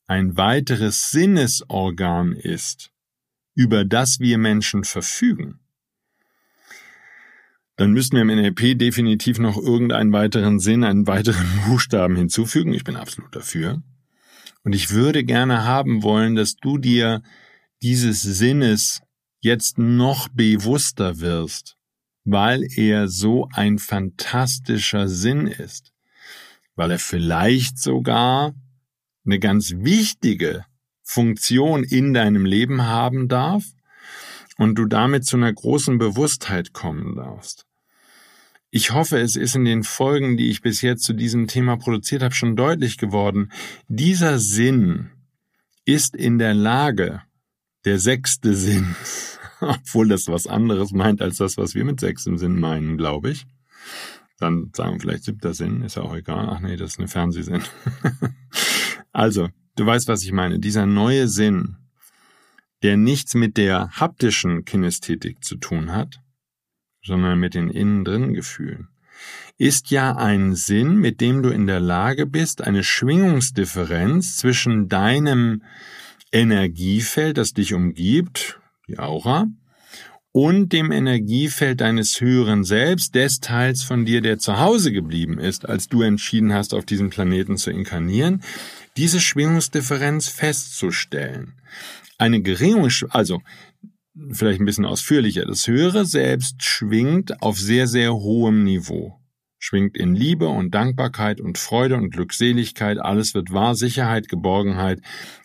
ein 0.08 0.36
weiteres 0.36 1.10
Sinnesorgan 1.10 2.32
ist, 2.32 2.90
über 3.54 3.84
das 3.84 4.18
wir 4.18 4.38
Menschen 4.38 4.84
verfügen, 4.84 5.60
dann 7.76 7.92
müssten 7.92 8.16
wir 8.16 8.22
im 8.22 8.28
NLP 8.28 8.76
definitiv 8.76 9.38
noch 9.38 9.56
irgendeinen 9.56 10.12
weiteren 10.12 10.58
Sinn, 10.58 10.82
einen 10.82 11.06
weiteren 11.06 11.46
Buchstaben 11.66 12.16
hinzufügen. 12.16 12.74
Ich 12.74 12.82
bin 12.82 12.96
absolut 12.96 13.36
dafür. 13.36 13.82
Und 14.64 14.74
ich 14.74 14.90
würde 14.90 15.22
gerne 15.22 15.64
haben 15.64 16.02
wollen, 16.02 16.34
dass 16.34 16.56
du 16.56 16.78
dir 16.78 17.22
dieses 17.80 18.22
Sinnes 18.22 19.00
jetzt 19.40 19.78
noch 19.78 20.26
bewusster 20.28 21.20
wirst, 21.20 21.76
weil 22.24 22.66
er 22.76 23.06
so 23.06 23.48
ein 23.52 23.78
fantastischer 23.78 25.06
Sinn 25.06 25.46
ist, 25.46 25.92
weil 26.74 26.90
er 26.90 26.98
vielleicht 26.98 27.78
sogar 27.78 28.54
eine 29.28 29.38
ganz 29.38 29.74
wichtige 29.76 30.64
Funktion 31.02 31.84
in 31.84 32.14
deinem 32.14 32.44
Leben 32.44 32.82
haben 32.82 33.28
darf 33.28 33.64
und 34.56 34.74
du 34.76 34.86
damit 34.86 35.24
zu 35.24 35.36
einer 35.36 35.52
großen 35.52 35.98
Bewusstheit 35.98 36.72
kommen 36.72 37.16
darfst. 37.16 37.66
Ich 38.70 38.92
hoffe, 38.92 39.18
es 39.18 39.36
ist 39.36 39.54
in 39.54 39.64
den 39.64 39.82
Folgen, 39.82 40.36
die 40.36 40.50
ich 40.50 40.60
bis 40.60 40.82
jetzt 40.82 41.04
zu 41.04 41.14
diesem 41.14 41.46
Thema 41.46 41.76
produziert 41.76 42.22
habe, 42.22 42.34
schon 42.34 42.56
deutlich 42.56 42.98
geworden. 42.98 43.50
Dieser 43.88 44.38
Sinn 44.38 45.10
ist 45.84 46.14
in 46.14 46.38
der 46.38 46.52
Lage, 46.52 47.22
der 47.84 47.98
sechste 47.98 48.54
Sinn, 48.54 48.94
obwohl 49.60 50.08
das 50.08 50.26
was 50.28 50.46
anderes 50.46 50.92
meint 50.92 51.22
als 51.22 51.38
das, 51.38 51.56
was 51.56 51.74
wir 51.74 51.84
mit 51.84 52.00
sechstem 52.00 52.36
Sinn 52.36 52.60
meinen, 52.60 52.98
glaube 52.98 53.30
ich. 53.30 53.46
Dann 54.38 54.70
sagen 54.74 54.94
wir 54.94 55.00
vielleicht 55.00 55.24
siebter 55.24 55.54
Sinn, 55.54 55.82
ist 55.82 55.96
ja 55.96 56.02
auch 56.02 56.14
egal. 56.14 56.48
Ach 56.50 56.60
nee, 56.60 56.76
das 56.76 56.92
ist 56.92 56.98
eine 56.98 57.08
Fernsehsinn. 57.08 57.62
Also, 59.18 59.48
du 59.74 59.84
weißt, 59.84 60.06
was 60.06 60.22
ich 60.22 60.30
meine. 60.30 60.60
Dieser 60.60 60.86
neue 60.86 61.26
Sinn, 61.26 61.74
der 62.84 62.96
nichts 62.96 63.34
mit 63.34 63.56
der 63.56 63.90
haptischen 63.90 64.64
Kinästhetik 64.64 65.42
zu 65.42 65.56
tun 65.56 65.90
hat, 65.90 66.20
sondern 67.02 67.40
mit 67.40 67.54
den 67.54 67.68
innen 67.68 68.04
drin 68.04 68.32
Gefühlen, 68.32 68.90
ist 69.56 69.90
ja 69.90 70.14
ein 70.14 70.54
Sinn, 70.54 70.98
mit 70.98 71.20
dem 71.20 71.42
du 71.42 71.48
in 71.48 71.66
der 71.66 71.80
Lage 71.80 72.26
bist, 72.26 72.62
eine 72.62 72.84
Schwingungsdifferenz 72.84 74.36
zwischen 74.36 74.88
deinem 74.88 75.64
Energiefeld, 76.30 77.38
das 77.38 77.54
dich 77.54 77.74
umgibt, 77.74 78.60
die 78.86 79.00
Aura, 79.00 79.48
und 80.30 80.72
dem 80.72 80.92
Energiefeld 80.92 81.80
deines 81.80 82.20
höheren 82.20 82.62
Selbst, 82.62 83.16
des 83.16 83.40
Teils 83.40 83.82
von 83.82 84.04
dir, 84.04 84.20
der 84.20 84.38
zu 84.38 84.60
Hause 84.60 84.92
geblieben 84.92 85.40
ist, 85.40 85.68
als 85.68 85.88
du 85.88 86.02
entschieden 86.02 86.52
hast, 86.52 86.72
auf 86.72 86.84
diesem 86.84 87.10
Planeten 87.10 87.56
zu 87.56 87.72
inkarnieren, 87.72 88.42
diese 88.98 89.20
Schwingungsdifferenz 89.20 90.28
festzustellen. 90.28 91.54
Eine 92.18 92.42
geringe, 92.42 92.88
also 93.10 93.40
vielleicht 94.32 94.60
ein 94.60 94.66
bisschen 94.66 94.84
ausführlicher, 94.84 95.46
das 95.46 95.68
höhere 95.68 96.04
Selbst 96.04 96.64
schwingt 96.64 97.40
auf 97.40 97.58
sehr, 97.58 97.86
sehr 97.86 98.12
hohem 98.12 98.64
Niveau. 98.64 99.20
Schwingt 99.60 99.96
in 99.96 100.16
Liebe 100.16 100.48
und 100.48 100.74
Dankbarkeit 100.74 101.40
und 101.40 101.58
Freude 101.58 101.96
und 101.96 102.10
Glückseligkeit, 102.10 102.98
alles 102.98 103.34
wird 103.34 103.52
wahr, 103.52 103.76
Sicherheit, 103.76 104.28
Geborgenheit, 104.28 105.00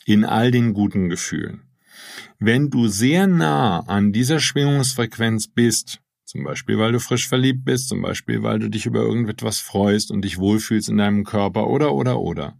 in 0.05 0.25
all 0.25 0.49
den 0.49 0.73
guten 0.73 1.09
Gefühlen. 1.09 1.61
Wenn 2.39 2.71
du 2.71 2.87
sehr 2.87 3.27
nah 3.27 3.81
an 3.81 4.11
dieser 4.11 4.39
Schwingungsfrequenz 4.39 5.47
bist, 5.47 6.02
zum 6.33 6.43
Beispiel, 6.43 6.79
weil 6.79 6.91
du 6.91 6.99
frisch 6.99 7.27
verliebt 7.27 7.63
bist, 7.63 7.89
zum 7.89 8.01
Beispiel, 8.01 8.41
weil 8.41 8.57
du 8.57 8.67
dich 8.67 8.87
über 8.87 9.01
irgendetwas 9.01 9.59
freust 9.59 10.09
und 10.09 10.23
dich 10.23 10.39
wohlfühlst 10.39 10.89
in 10.89 10.97
deinem 10.97 11.25
Körper 11.25 11.67
oder, 11.67 11.93
oder, 11.93 12.19
oder. 12.19 12.57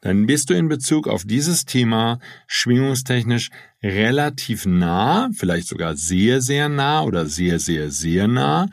Dann 0.00 0.24
bist 0.24 0.48
du 0.48 0.54
in 0.54 0.70
Bezug 0.70 1.06
auf 1.06 1.24
dieses 1.26 1.66
Thema 1.66 2.18
schwingungstechnisch 2.46 3.50
relativ 3.82 4.64
nah, 4.64 5.28
vielleicht 5.34 5.68
sogar 5.68 5.96
sehr, 5.96 6.40
sehr 6.40 6.70
nah 6.70 7.02
oder 7.02 7.26
sehr, 7.26 7.58
sehr, 7.58 7.90
sehr 7.90 8.26
nah 8.26 8.70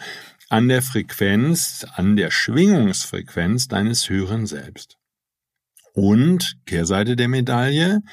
an 0.48 0.70
der 0.70 0.82
Frequenz, 0.82 1.86
an 1.96 2.16
der 2.16 2.32
Schwingungsfrequenz 2.32 3.68
deines 3.68 4.10
höheren 4.10 4.46
Selbst. 4.46 4.97
Und 5.98 6.58
Kehrseite 6.68 7.16
der 7.16 7.28
Medaille, 7.28 8.04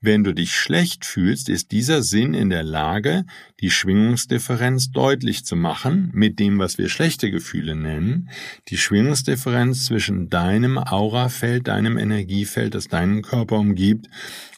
wenn 0.00 0.24
du 0.24 0.34
dich 0.34 0.56
schlecht 0.56 1.04
fühlst, 1.04 1.48
ist 1.48 1.70
dieser 1.70 2.02
Sinn 2.02 2.34
in 2.34 2.50
der 2.50 2.64
Lage, 2.64 3.26
die 3.60 3.70
Schwingungsdifferenz 3.70 4.90
deutlich 4.90 5.44
zu 5.44 5.54
machen 5.54 6.10
mit 6.12 6.40
dem, 6.40 6.58
was 6.58 6.78
wir 6.78 6.88
schlechte 6.88 7.30
Gefühle 7.30 7.76
nennen, 7.76 8.28
die 8.70 8.76
Schwingungsdifferenz 8.76 9.86
zwischen 9.86 10.30
deinem 10.30 10.78
Aurafeld, 10.78 11.68
deinem 11.68 11.96
Energiefeld, 11.96 12.74
das 12.74 12.88
deinen 12.88 13.22
Körper 13.22 13.60
umgibt, 13.60 14.08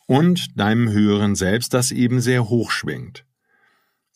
und 0.07 0.59
deinem 0.59 0.89
höheren 0.91 1.35
Selbst, 1.35 1.75
das 1.75 1.91
eben 1.91 2.23
sehr 2.23 2.49
hoch 2.49 2.71
schwingt. 2.71 3.27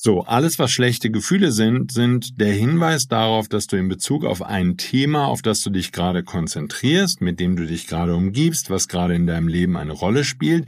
So, 0.07 0.21
alles, 0.21 0.59
was 0.59 0.71
schlechte 0.71 1.11
Gefühle 1.11 1.51
sind, 1.51 1.91
sind 1.91 2.39
der 2.39 2.53
Hinweis 2.53 3.09
darauf, 3.09 3.49
dass 3.49 3.69
du 3.69 3.79
in 3.79 3.89
Bezug 3.89 4.27
auf 4.27 4.43
ein 4.43 4.77
Thema, 4.77 5.29
auf 5.29 5.41
das 5.41 5.63
du 5.63 5.71
dich 5.71 5.93
gerade 5.93 6.23
konzentrierst, 6.23 7.23
mit 7.23 7.41
dem 7.41 7.57
du 7.57 7.65
dich 7.65 7.87
gerade 7.87 8.15
umgibst, 8.15 8.69
was 8.69 8.89
gerade 8.89 9.15
in 9.15 9.27
deinem 9.27 9.49
Leben 9.49 9.79
eine 9.79 9.93
Rolle 9.93 10.25
spielt, 10.25 10.67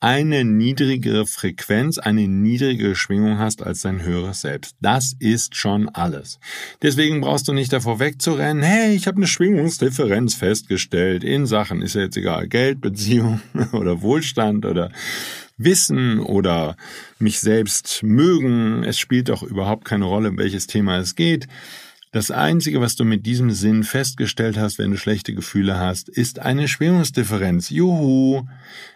eine 0.00 0.42
niedrigere 0.46 1.26
Frequenz, 1.26 1.98
eine 1.98 2.26
niedrigere 2.26 2.96
Schwingung 2.96 3.36
hast 3.36 3.62
als 3.62 3.82
dein 3.82 4.02
höheres 4.02 4.40
Selbst. 4.40 4.74
Das 4.80 5.12
ist 5.18 5.54
schon 5.54 5.90
alles. 5.90 6.40
Deswegen 6.80 7.20
brauchst 7.20 7.48
du 7.48 7.52
nicht 7.52 7.74
davor 7.74 8.00
wegzurennen, 8.00 8.62
hey, 8.62 8.94
ich 8.94 9.06
habe 9.06 9.18
eine 9.18 9.26
Schwingungsdifferenz 9.26 10.34
festgestellt 10.34 11.24
in 11.24 11.44
Sachen, 11.44 11.82
ist 11.82 11.94
ja 11.94 12.00
jetzt 12.00 12.16
egal, 12.16 12.48
Geld, 12.48 12.80
Beziehung 12.80 13.42
oder 13.72 14.00
Wohlstand 14.00 14.64
oder 14.64 14.90
Wissen 15.64 16.18
oder 16.20 16.76
mich 17.18 17.40
selbst 17.40 18.02
mögen. 18.02 18.84
Es 18.84 18.98
spielt 18.98 19.28
doch 19.28 19.42
überhaupt 19.42 19.84
keine 19.84 20.04
Rolle, 20.04 20.30
um 20.30 20.38
welches 20.38 20.66
Thema 20.66 20.98
es 20.98 21.14
geht. 21.14 21.46
Das 22.12 22.30
Einzige, 22.30 22.80
was 22.80 22.94
du 22.94 23.04
mit 23.04 23.24
diesem 23.24 23.50
Sinn 23.50 23.84
festgestellt 23.84 24.58
hast, 24.58 24.78
wenn 24.78 24.90
du 24.90 24.98
schlechte 24.98 25.32
Gefühle 25.32 25.78
hast, 25.78 26.10
ist 26.10 26.40
eine 26.40 26.68
Schwingungsdifferenz. 26.68 27.70
Juhu! 27.70 28.46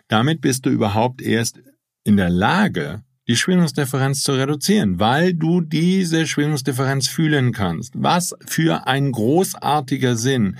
Damit 0.08 0.42
bist 0.42 0.66
du 0.66 0.70
überhaupt 0.70 1.22
erst 1.22 1.60
in 2.04 2.16
der 2.16 2.28
Lage, 2.28 3.02
die 3.28 3.36
Schwingungsdifferenz 3.36 4.22
zu 4.22 4.32
reduzieren, 4.32 5.00
weil 5.00 5.34
du 5.34 5.60
diese 5.60 6.26
Schwingungsdifferenz 6.26 7.08
fühlen 7.08 7.52
kannst. 7.52 7.94
Was 7.96 8.34
für 8.46 8.86
ein 8.86 9.12
großartiger 9.12 10.16
Sinn 10.16 10.56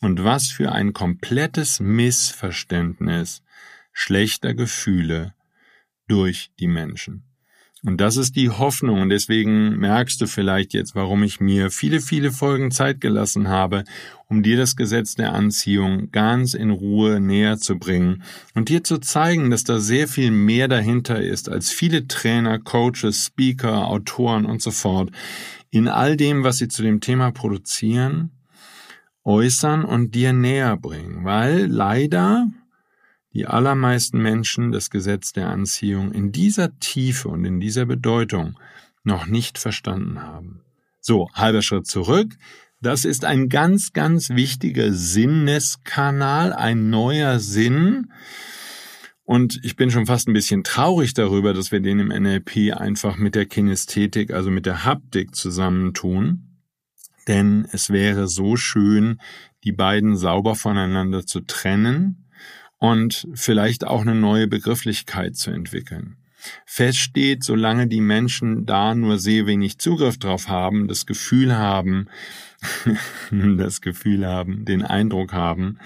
und 0.00 0.22
was 0.22 0.48
für 0.48 0.72
ein 0.72 0.92
komplettes 0.92 1.80
Missverständnis 1.80 3.42
schlechter 3.92 4.54
Gefühle 4.54 5.33
durch 6.08 6.50
die 6.58 6.68
Menschen. 6.68 7.24
Und 7.86 8.00
das 8.00 8.16
ist 8.16 8.34
die 8.34 8.48
Hoffnung. 8.48 9.02
Und 9.02 9.10
deswegen 9.10 9.76
merkst 9.76 10.18
du 10.20 10.26
vielleicht 10.26 10.72
jetzt, 10.72 10.94
warum 10.94 11.22
ich 11.22 11.38
mir 11.40 11.70
viele, 11.70 12.00
viele 12.00 12.32
Folgen 12.32 12.70
Zeit 12.70 13.00
gelassen 13.00 13.48
habe, 13.48 13.84
um 14.26 14.42
dir 14.42 14.56
das 14.56 14.74
Gesetz 14.74 15.16
der 15.16 15.34
Anziehung 15.34 16.10
ganz 16.10 16.54
in 16.54 16.70
Ruhe 16.70 17.20
näher 17.20 17.58
zu 17.58 17.78
bringen 17.78 18.22
und 18.54 18.70
dir 18.70 18.82
zu 18.82 18.98
zeigen, 18.98 19.50
dass 19.50 19.64
da 19.64 19.80
sehr 19.80 20.08
viel 20.08 20.30
mehr 20.30 20.66
dahinter 20.66 21.20
ist, 21.20 21.50
als 21.50 21.70
viele 21.70 22.08
Trainer, 22.08 22.58
Coaches, 22.58 23.26
Speaker, 23.26 23.86
Autoren 23.86 24.46
und 24.46 24.62
so 24.62 24.70
fort 24.70 25.10
in 25.70 25.88
all 25.88 26.16
dem, 26.16 26.42
was 26.42 26.58
sie 26.58 26.68
zu 26.68 26.82
dem 26.82 27.00
Thema 27.00 27.32
produzieren, 27.32 28.30
äußern 29.24 29.84
und 29.84 30.14
dir 30.14 30.32
näher 30.32 30.76
bringen. 30.76 31.24
Weil 31.24 31.66
leider 31.66 32.48
die 33.34 33.46
allermeisten 33.46 34.22
Menschen 34.22 34.70
das 34.70 34.90
Gesetz 34.90 35.32
der 35.32 35.48
Anziehung 35.48 36.12
in 36.12 36.30
dieser 36.30 36.78
Tiefe 36.78 37.28
und 37.28 37.44
in 37.44 37.60
dieser 37.60 37.84
Bedeutung 37.84 38.58
noch 39.02 39.26
nicht 39.26 39.58
verstanden 39.58 40.22
haben. 40.22 40.62
So, 41.00 41.28
halber 41.34 41.60
Schritt 41.60 41.86
zurück. 41.86 42.32
Das 42.80 43.04
ist 43.04 43.24
ein 43.24 43.48
ganz, 43.48 43.92
ganz 43.92 44.30
wichtiger 44.30 44.92
Sinneskanal, 44.92 46.52
ein 46.52 46.90
neuer 46.90 47.40
Sinn. 47.40 48.12
Und 49.24 49.58
ich 49.62 49.74
bin 49.76 49.90
schon 49.90 50.06
fast 50.06 50.28
ein 50.28 50.34
bisschen 50.34 50.64
traurig 50.64 51.14
darüber, 51.14 51.54
dass 51.54 51.72
wir 51.72 51.80
den 51.80 51.98
im 51.98 52.08
NLP 52.08 52.74
einfach 52.76 53.16
mit 53.16 53.34
der 53.34 53.46
Kinästhetik, 53.46 54.32
also 54.32 54.50
mit 54.50 54.64
der 54.64 54.84
Haptik 54.84 55.34
zusammentun. 55.34 56.60
Denn 57.26 57.66
es 57.72 57.90
wäre 57.90 58.28
so 58.28 58.56
schön, 58.56 59.18
die 59.64 59.72
beiden 59.72 60.16
sauber 60.16 60.54
voneinander 60.54 61.26
zu 61.26 61.40
trennen 61.40 62.23
und 62.84 63.26
vielleicht 63.32 63.86
auch 63.86 64.02
eine 64.02 64.14
neue 64.14 64.46
Begrifflichkeit 64.46 65.36
zu 65.36 65.50
entwickeln. 65.50 66.16
Fest 66.66 66.98
steht, 66.98 67.42
solange 67.42 67.86
die 67.86 68.02
Menschen 68.02 68.66
da 68.66 68.94
nur 68.94 69.18
sehr 69.18 69.46
wenig 69.46 69.78
Zugriff 69.78 70.18
drauf 70.18 70.48
haben, 70.48 70.86
das 70.86 71.06
Gefühl 71.06 71.56
haben, 71.56 72.08
das 73.30 73.80
Gefühl 73.80 74.26
haben, 74.26 74.66
den 74.66 74.82
Eindruck 74.82 75.32
haben, 75.32 75.78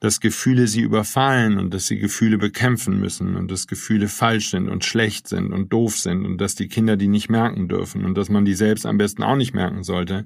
dass 0.00 0.20
Gefühle 0.20 0.66
sie 0.66 0.80
überfallen 0.80 1.58
und 1.58 1.74
dass 1.74 1.88
sie 1.88 1.98
Gefühle 1.98 2.38
bekämpfen 2.38 2.98
müssen 2.98 3.36
und 3.36 3.50
dass 3.50 3.66
Gefühle 3.66 4.08
falsch 4.08 4.48
sind 4.48 4.70
und 4.70 4.82
schlecht 4.82 5.28
sind 5.28 5.52
und 5.52 5.74
doof 5.74 5.98
sind 5.98 6.24
und 6.24 6.38
dass 6.40 6.54
die 6.54 6.68
Kinder 6.68 6.96
die 6.96 7.08
nicht 7.08 7.28
merken 7.28 7.68
dürfen 7.68 8.06
und 8.06 8.16
dass 8.16 8.30
man 8.30 8.46
die 8.46 8.54
selbst 8.54 8.86
am 8.86 8.96
besten 8.96 9.22
auch 9.22 9.36
nicht 9.36 9.52
merken 9.52 9.84
sollte, 9.84 10.24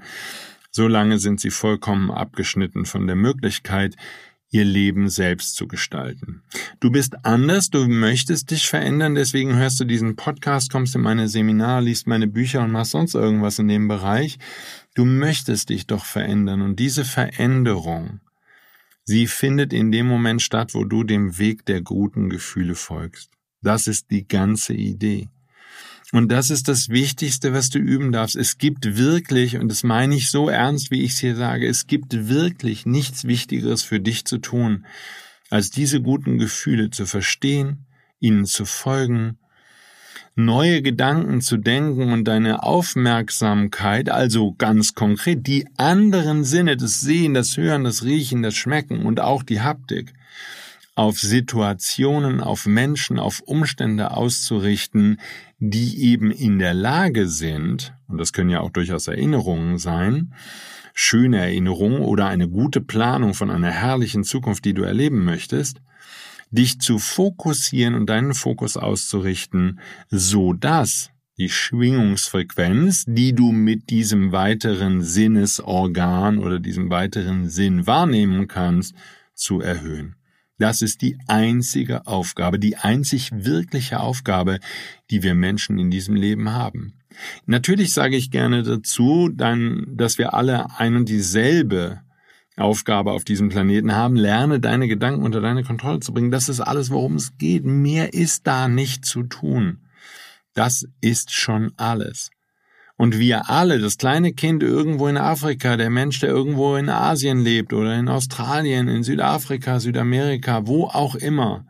solange 0.71 1.19
sind 1.19 1.41
sie 1.41 1.51
vollkommen 1.51 2.13
abgeschnitten 2.13 2.85
von 2.85 3.09
der 3.09 3.17
Möglichkeit, 3.17 3.97
ihr 4.51 4.65
Leben 4.65 5.09
selbst 5.09 5.55
zu 5.55 5.69
gestalten. 5.69 6.43
Du 6.81 6.91
bist 6.91 7.25
anders, 7.25 7.71
du 7.71 7.87
möchtest 7.87 8.51
dich 8.51 8.69
verändern, 8.69 9.15
deswegen 9.15 9.57
hörst 9.57 9.79
du 9.79 9.85
diesen 9.85 10.17
Podcast, 10.17 10.71
kommst 10.71 10.95
in 10.97 11.03
meine 11.03 11.29
Seminar, 11.29 11.81
liest 11.81 12.07
meine 12.07 12.27
Bücher 12.27 12.63
und 12.63 12.73
machst 12.73 12.91
sonst 12.91 13.15
irgendwas 13.15 13.59
in 13.61 13.69
dem 13.69 13.87
Bereich. 13.87 14.39
Du 14.95 15.05
möchtest 15.05 15.71
dich 15.71 15.87
doch 15.87 16.05
verändern 16.05 16.63
und 16.63 16.81
diese 16.81 17.05
Veränderung, 17.05 18.21
sie 19.05 19.29
findet 19.29 19.73
in 19.73 19.93
dem 19.93 20.07
Moment 20.07 20.43
statt, 20.43 20.75
wo 20.75 20.85
du 20.85 21.05
dem 21.05 21.39
Weg 21.39 21.65
der 21.67 21.81
guten 21.81 22.29
Gefühle 22.29 22.75
folgst. 22.75 23.31
Das 23.63 23.87
ist 23.87 24.11
die 24.11 24.27
ganze 24.27 24.75
Idee. 24.75 25.29
Und 26.13 26.33
das 26.33 26.51
ist 26.51 26.67
das 26.67 26.89
Wichtigste, 26.89 27.53
was 27.53 27.71
du 27.71 27.79
üben 27.79 28.11
darfst. 28.11 28.35
Es 28.35 28.59
gibt 28.59 28.97
wirklich, 28.97 29.59
und 29.59 29.69
das 29.69 29.85
meine 29.85 30.17
ich 30.17 30.31
so 30.31 30.49
ernst, 30.49 30.91
wie 30.91 31.03
ich 31.03 31.13
es 31.13 31.19
hier 31.19 31.37
sage, 31.37 31.69
es 31.69 31.87
gibt 31.87 32.29
wirklich 32.29 32.85
nichts 32.85 33.25
Wichtigeres 33.27 33.85
für 33.85 34.01
dich 34.01 34.25
zu 34.25 34.39
tun, 34.39 34.87
als 35.51 35.71
diese 35.71 36.01
guten 36.01 36.39
Gefühle 36.39 36.91
zu 36.91 37.07
verstehen, 37.07 37.87
ihnen 38.19 38.45
zu 38.45 38.65
folgen, 38.65 39.39
neue 40.35 40.83
Gedanken 40.83 41.41
zu 41.41 41.57
denken 41.57 42.13
und 42.13 42.25
deine 42.25 42.63
Aufmerksamkeit, 42.63 44.09
also 44.09 44.53
ganz 44.53 44.95
konkret 44.95 45.47
die 45.47 45.67
anderen 45.77 46.45
Sinne, 46.45 46.77
das 46.77 47.01
Sehen, 47.01 47.35
das 47.35 47.57
Hören, 47.57 47.85
das 47.85 48.05
Riechen, 48.05 48.43
das 48.43 48.57
Schmecken 48.57 49.07
und 49.07 49.21
auch 49.21 49.43
die 49.43 49.61
Haptik, 49.61 50.13
auf 50.95 51.19
Situationen, 51.19 52.41
auf 52.41 52.67
Menschen, 52.67 53.19
auf 53.19 53.41
Umstände 53.41 54.11
auszurichten, 54.11 55.21
die 55.59 56.03
eben 56.05 56.31
in 56.31 56.59
der 56.59 56.75
Lage 56.75 57.29
sind, 57.29 57.95
und 58.09 58.19
das 58.19 58.33
können 58.33 58.51
ja 58.51 58.61
auch 58.61 58.71
durchaus 58.71 59.09
Erinnerungen 59.09 59.79
sein, 59.79 60.35
schöne 60.95 61.39
Erinnerungen 61.39 62.01
oder 62.01 62.27
eine 62.27 62.49
gute 62.49 62.81
Planung 62.81 63.35
von 63.35 63.51
einer 63.51 63.71
herrlichen 63.71 64.25
Zukunft, 64.25 64.65
die 64.65 64.75
du 64.75 64.83
erleben 64.83 65.25
möchtest, 65.25 65.81
dich 66.51 66.81
zu 66.81 66.99
fokussieren 66.99 67.95
und 67.95 68.07
deinen 68.11 68.35
Fokus 68.35 68.77
auszurichten, 68.77 69.81
so 70.09 70.53
dass 70.53 71.11
die 71.39 71.49
Schwingungsfrequenz, 71.49 73.05
die 73.07 73.33
du 73.33 73.53
mit 73.53 73.89
diesem 73.89 74.33
weiteren 74.33 75.03
Sinnesorgan 75.03 76.39
oder 76.39 76.59
diesem 76.59 76.91
weiteren 76.91 77.49
Sinn 77.49 77.87
wahrnehmen 77.87 78.47
kannst, 78.47 78.95
zu 79.35 79.61
erhöhen. 79.61 80.17
Das 80.61 80.83
ist 80.83 81.01
die 81.01 81.17
einzige 81.27 82.07
Aufgabe, 82.07 82.59
die 82.59 82.77
einzig 82.77 83.31
wirkliche 83.33 83.99
Aufgabe, 83.99 84.61
die 85.11 85.23
wir 85.23 85.35
Menschen 85.35 85.79
in 85.79 85.91
diesem 85.91 86.15
Leben 86.15 86.53
haben. 86.53 86.93
Natürlich 87.47 87.95
sage 87.95 88.15
ich 88.15 88.31
gerne 88.31 88.63
dazu, 88.63 89.31
dann, 89.33 89.87
dass 89.89 90.19
wir 90.19 90.35
alle 90.35 90.79
ein 90.79 90.97
und 90.97 91.09
dieselbe 91.09 92.03
Aufgabe 92.59 93.13
auf 93.13 93.25
diesem 93.25 93.49
Planeten 93.49 93.95
haben. 93.95 94.17
Lerne 94.17 94.61
deine 94.61 94.87
Gedanken 94.87 95.23
unter 95.23 95.41
deine 95.41 95.65
Kontrolle 95.65 96.01
zu 96.01 96.13
bringen. 96.13 96.31
Das 96.31 96.51
ist 96.51 96.61
alles, 96.61 96.91
worum 96.91 97.15
es 97.15 97.39
geht. 97.39 97.65
Mehr 97.65 98.13
ist 98.13 98.47
da 98.47 98.69
nicht 98.69 99.07
zu 99.07 99.23
tun. 99.23 99.79
Das 100.53 100.87
ist 101.01 101.33
schon 101.33 101.73
alles. 101.79 102.31
Und 103.01 103.19
wir 103.19 103.49
alle, 103.49 103.79
das 103.79 103.97
kleine 103.97 104.35
Kind 104.35 104.63
irgendwo 104.63 105.09
in 105.09 105.17
Afrika, 105.17 105.79
der 105.79 105.89
Mensch, 105.89 106.21
der 106.21 106.29
irgendwo 106.29 106.77
in 106.77 106.91
Asien 106.91 107.41
lebt 107.41 107.73
oder 107.73 107.99
in 107.99 108.11
Australien, 108.11 108.89
in 108.89 109.03
Südafrika, 109.05 109.81
Südamerika, 109.81 110.67
wo 110.67 110.85
auch 110.85 111.15
immer. 111.15 111.65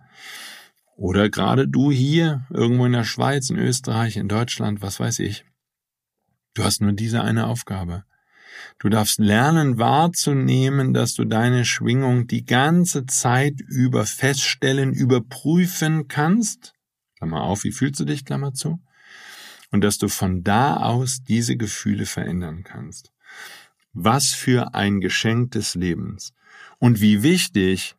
Oder 0.97 1.31
gerade 1.31 1.69
du 1.69 1.93
hier, 1.93 2.45
irgendwo 2.51 2.85
in 2.85 2.95
der 2.95 3.05
Schweiz, 3.05 3.49
in 3.49 3.59
Österreich, 3.59 4.17
in 4.17 4.27
Deutschland, 4.27 4.83
was 4.83 4.99
weiß 4.99 5.21
ich. 5.21 5.45
Du 6.55 6.65
hast 6.65 6.81
nur 6.81 6.95
diese 6.95 7.23
eine 7.23 7.47
Aufgabe. 7.47 8.03
Du 8.81 8.89
darfst 8.89 9.21
lernen 9.21 9.79
wahrzunehmen, 9.79 10.95
dass 10.95 11.15
du 11.15 11.25
deine 11.25 11.65
Schwingung 11.65 12.27
die 12.27 12.45
ganze 12.45 13.07
Zeit 13.07 13.61
über 13.69 14.05
feststellen, 14.05 14.93
überprüfen 14.93 16.09
kannst. 16.09 16.73
Klammer 17.19 17.43
auf, 17.43 17.63
wie 17.63 17.71
fühlst 17.71 18.01
du 18.01 18.05
dich, 18.05 18.25
Klammer 18.25 18.53
zu? 18.53 18.81
Und 19.71 19.83
dass 19.83 19.99
du 19.99 20.09
von 20.09 20.43
da 20.43 20.77
aus 20.77 21.23
diese 21.23 21.57
Gefühle 21.57 22.07
verändern 22.07 22.63
kannst. 22.65 23.13
Was 23.93 24.29
für 24.29 24.75
ein 24.75 25.01
Geschenk 25.01 25.53
des 25.53 25.75
Lebens. 25.75 26.33
Und 26.79 27.01
wie 27.01 27.23
wichtig, 27.23 27.95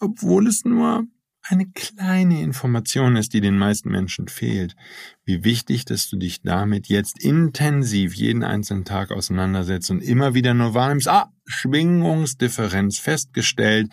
obwohl 0.00 0.46
es 0.46 0.64
nur 0.64 1.06
eine 1.44 1.66
kleine 1.66 2.40
Information 2.40 3.16
ist, 3.16 3.32
die 3.34 3.40
den 3.40 3.58
meisten 3.58 3.90
Menschen 3.90 4.28
fehlt, 4.28 4.76
wie 5.24 5.42
wichtig, 5.44 5.84
dass 5.84 6.08
du 6.08 6.16
dich 6.16 6.42
damit 6.42 6.86
jetzt 6.86 7.22
intensiv 7.22 8.14
jeden 8.14 8.44
einzelnen 8.44 8.84
Tag 8.84 9.10
auseinandersetzt 9.10 9.90
und 9.90 10.02
immer 10.02 10.34
wieder 10.34 10.54
nur 10.54 10.74
wahrnimmst, 10.74 11.08
ah, 11.08 11.32
Schwingungsdifferenz 11.46 12.98
festgestellt, 12.98 13.90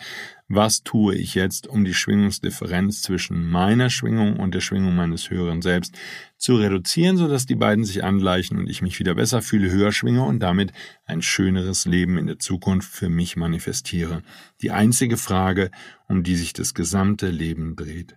was 0.52 0.82
tue 0.82 1.14
ich 1.14 1.36
jetzt, 1.36 1.68
um 1.68 1.84
die 1.84 1.94
Schwingungsdifferenz 1.94 3.02
zwischen 3.02 3.48
meiner 3.48 3.88
Schwingung 3.88 4.36
und 4.36 4.52
der 4.52 4.60
Schwingung 4.60 4.96
meines 4.96 5.30
höheren 5.30 5.62
Selbst 5.62 5.96
zu 6.38 6.56
reduzieren, 6.56 7.16
sodass 7.16 7.46
die 7.46 7.54
beiden 7.54 7.84
sich 7.84 8.02
angleichen 8.02 8.58
und 8.58 8.68
ich 8.68 8.82
mich 8.82 8.98
wieder 8.98 9.14
besser 9.14 9.42
fühle, 9.42 9.70
höher 9.70 9.92
schwinge 9.92 10.24
und 10.24 10.40
damit 10.40 10.72
ein 11.06 11.22
schöneres 11.22 11.86
Leben 11.86 12.18
in 12.18 12.26
der 12.26 12.40
Zukunft 12.40 12.90
für 12.92 13.08
mich 13.08 13.36
manifestiere. 13.36 14.24
Die 14.60 14.72
einzige 14.72 15.16
Frage, 15.16 15.70
um 16.08 16.24
die 16.24 16.34
sich 16.34 16.52
das 16.52 16.74
gesamte 16.74 17.30
Leben 17.30 17.76
dreht. 17.76 18.16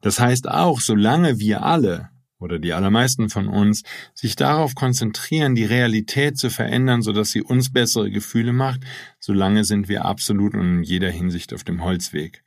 Das 0.00 0.18
heißt 0.18 0.48
auch, 0.48 0.80
solange 0.80 1.38
wir 1.38 1.64
alle 1.64 2.08
oder 2.40 2.58
die 2.58 2.72
allermeisten 2.72 3.30
von 3.30 3.48
uns 3.48 3.82
sich 4.14 4.36
darauf 4.36 4.74
konzentrieren, 4.74 5.54
die 5.54 5.64
Realität 5.64 6.38
zu 6.38 6.50
verändern, 6.50 7.02
sodass 7.02 7.30
sie 7.30 7.42
uns 7.42 7.72
bessere 7.72 8.10
Gefühle 8.10 8.52
macht, 8.52 8.80
solange 9.18 9.64
sind 9.64 9.88
wir 9.88 10.04
absolut 10.04 10.54
und 10.54 10.78
in 10.78 10.82
jeder 10.82 11.10
Hinsicht 11.10 11.52
auf 11.52 11.64
dem 11.64 11.82
Holzweg. 11.82 12.44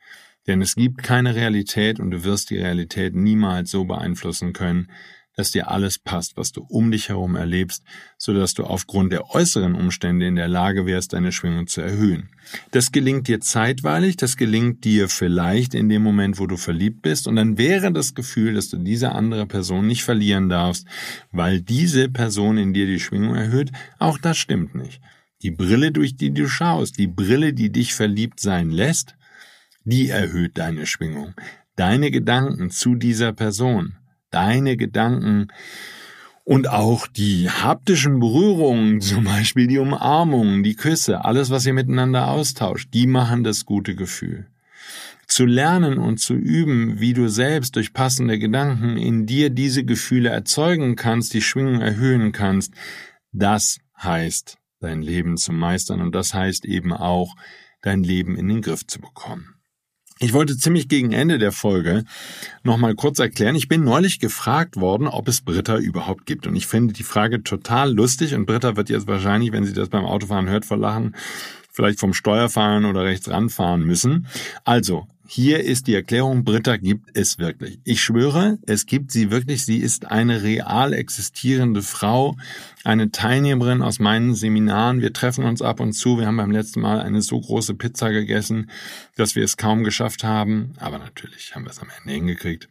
Denn 0.47 0.61
es 0.61 0.75
gibt 0.75 1.03
keine 1.03 1.35
Realität 1.35 1.99
und 1.99 2.11
du 2.11 2.23
wirst 2.23 2.49
die 2.49 2.57
Realität 2.57 3.13
niemals 3.13 3.69
so 3.69 3.85
beeinflussen 3.85 4.53
können, 4.53 4.89
dass 5.35 5.51
dir 5.51 5.69
alles 5.69 5.97
passt, 5.97 6.35
was 6.35 6.51
du 6.51 6.65
um 6.67 6.91
dich 6.91 7.09
herum 7.09 7.35
erlebst, 7.35 7.83
so 8.17 8.33
dass 8.33 8.53
du 8.53 8.63
aufgrund 8.63 9.11
der 9.11 9.29
äußeren 9.33 9.75
Umstände 9.75 10.27
in 10.27 10.35
der 10.35 10.47
Lage 10.47 10.85
wärst, 10.85 11.13
deine 11.13 11.31
Schwingung 11.31 11.67
zu 11.67 11.81
erhöhen. 11.81 12.29
Das 12.71 12.91
gelingt 12.91 13.27
dir 13.27 13.39
zeitweilig, 13.39 14.17
das 14.17 14.35
gelingt 14.35 14.83
dir 14.83 15.07
vielleicht 15.07 15.73
in 15.73 15.89
dem 15.89 16.03
Moment, 16.03 16.39
wo 16.39 16.47
du 16.47 16.57
verliebt 16.57 17.01
bist, 17.01 17.27
und 17.27 17.37
dann 17.37 17.57
wäre 17.57 17.91
das 17.91 18.13
Gefühl, 18.13 18.55
dass 18.55 18.69
du 18.69 18.77
diese 18.77 19.13
andere 19.13 19.45
Person 19.45 19.87
nicht 19.87 20.03
verlieren 20.03 20.49
darfst, 20.49 20.85
weil 21.31 21.61
diese 21.61 22.09
Person 22.09 22.57
in 22.57 22.73
dir 22.73 22.85
die 22.85 22.99
Schwingung 22.99 23.35
erhöht, 23.35 23.71
auch 23.99 24.17
das 24.17 24.37
stimmt 24.37 24.75
nicht. 24.75 25.01
Die 25.43 25.51
Brille, 25.51 25.91
durch 25.91 26.15
die 26.15 26.31
du 26.31 26.47
schaust, 26.47 26.97
die 26.99 27.07
Brille, 27.07 27.53
die 27.53 27.71
dich 27.71 27.93
verliebt 27.95 28.39
sein 28.39 28.69
lässt, 28.69 29.15
die 29.83 30.09
erhöht 30.09 30.57
deine 30.57 30.85
Schwingung. 30.85 31.33
Deine 31.75 32.11
Gedanken 32.11 32.69
zu 32.69 32.95
dieser 32.95 33.33
Person 33.33 33.95
deine 34.31 34.77
Gedanken 34.77 35.49
und 36.43 36.67
auch 36.69 37.07
die 37.07 37.49
haptischen 37.49 38.19
Berührungen, 38.19 39.01
zum 39.01 39.23
Beispiel 39.23 39.67
die 39.67 39.77
Umarmungen, 39.77 40.63
die 40.63 40.75
Küsse, 40.75 41.23
alles, 41.23 41.49
was 41.49 41.65
ihr 41.65 41.73
miteinander 41.73 42.29
austauscht, 42.29 42.89
die 42.93 43.07
machen 43.07 43.43
das 43.43 43.65
gute 43.65 43.95
Gefühl. 43.95 44.47
Zu 45.27 45.45
lernen 45.45 45.97
und 45.97 46.19
zu 46.19 46.33
üben, 46.33 46.99
wie 46.99 47.13
du 47.13 47.29
selbst 47.29 47.77
durch 47.77 47.93
passende 47.93 48.37
Gedanken 48.37 48.97
in 48.97 49.25
dir 49.25 49.49
diese 49.49 49.85
Gefühle 49.85 50.29
erzeugen 50.29 50.97
kannst, 50.97 51.33
die 51.33 51.41
Schwingung 51.41 51.79
erhöhen 51.79 52.33
kannst, 52.33 52.73
das 53.31 53.79
heißt, 54.01 54.57
dein 54.81 55.01
Leben 55.01 55.37
zu 55.37 55.53
meistern 55.53 56.01
und 56.01 56.13
das 56.13 56.33
heißt 56.33 56.65
eben 56.65 56.91
auch, 56.91 57.35
dein 57.81 58.03
Leben 58.03 58.35
in 58.35 58.47
den 58.47 58.61
Griff 58.61 58.85
zu 58.85 58.99
bekommen. 58.99 59.60
Ich 60.23 60.33
wollte 60.33 60.55
ziemlich 60.55 60.87
gegen 60.87 61.13
Ende 61.13 61.39
der 61.39 61.51
Folge 61.51 62.05
nochmal 62.61 62.93
kurz 62.93 63.17
erklären. 63.17 63.55
Ich 63.55 63.67
bin 63.67 63.83
neulich 63.83 64.19
gefragt 64.19 64.77
worden, 64.77 65.07
ob 65.07 65.27
es 65.27 65.41
Britta 65.41 65.77
überhaupt 65.77 66.27
gibt. 66.27 66.45
Und 66.45 66.55
ich 66.55 66.67
finde 66.67 66.93
die 66.93 67.01
Frage 67.01 67.41
total 67.41 67.91
lustig. 67.91 68.35
Und 68.35 68.45
Britta 68.45 68.77
wird 68.77 68.91
jetzt 68.91 69.07
wahrscheinlich, 69.07 69.51
wenn 69.51 69.65
sie 69.65 69.73
das 69.73 69.89
beim 69.89 70.05
Autofahren 70.05 70.47
hört, 70.47 70.63
verlachen, 70.63 71.15
vielleicht 71.71 71.99
vom 71.99 72.13
Steuerfahren 72.13 72.85
oder 72.85 73.03
rechts 73.03 73.31
ranfahren 73.31 73.83
müssen. 73.83 74.27
Also, 74.63 75.07
hier 75.33 75.61
ist 75.61 75.87
die 75.87 75.95
Erklärung, 75.95 76.43
Britta 76.43 76.75
gibt 76.75 77.17
es 77.17 77.39
wirklich. 77.39 77.79
Ich 77.85 78.03
schwöre, 78.03 78.59
es 78.63 78.85
gibt 78.85 79.13
sie 79.13 79.31
wirklich. 79.31 79.63
Sie 79.63 79.77
ist 79.77 80.11
eine 80.11 80.43
real 80.43 80.91
existierende 80.91 81.81
Frau, 81.83 82.35
eine 82.83 83.11
Teilnehmerin 83.11 83.81
aus 83.81 83.99
meinen 83.99 84.35
Seminaren. 84.35 84.99
Wir 84.99 85.13
treffen 85.13 85.45
uns 85.45 85.61
ab 85.61 85.79
und 85.79 85.93
zu. 85.93 86.19
Wir 86.19 86.27
haben 86.27 86.35
beim 86.35 86.51
letzten 86.51 86.81
Mal 86.81 86.99
eine 86.99 87.21
so 87.21 87.39
große 87.39 87.75
Pizza 87.75 88.11
gegessen, 88.11 88.69
dass 89.15 89.35
wir 89.35 89.45
es 89.45 89.55
kaum 89.55 89.85
geschafft 89.85 90.25
haben. 90.25 90.73
Aber 90.79 90.97
natürlich 90.97 91.55
haben 91.55 91.63
wir 91.63 91.71
es 91.71 91.79
am 91.79 91.87
Ende 92.01 92.13
hingekriegt. 92.13 92.67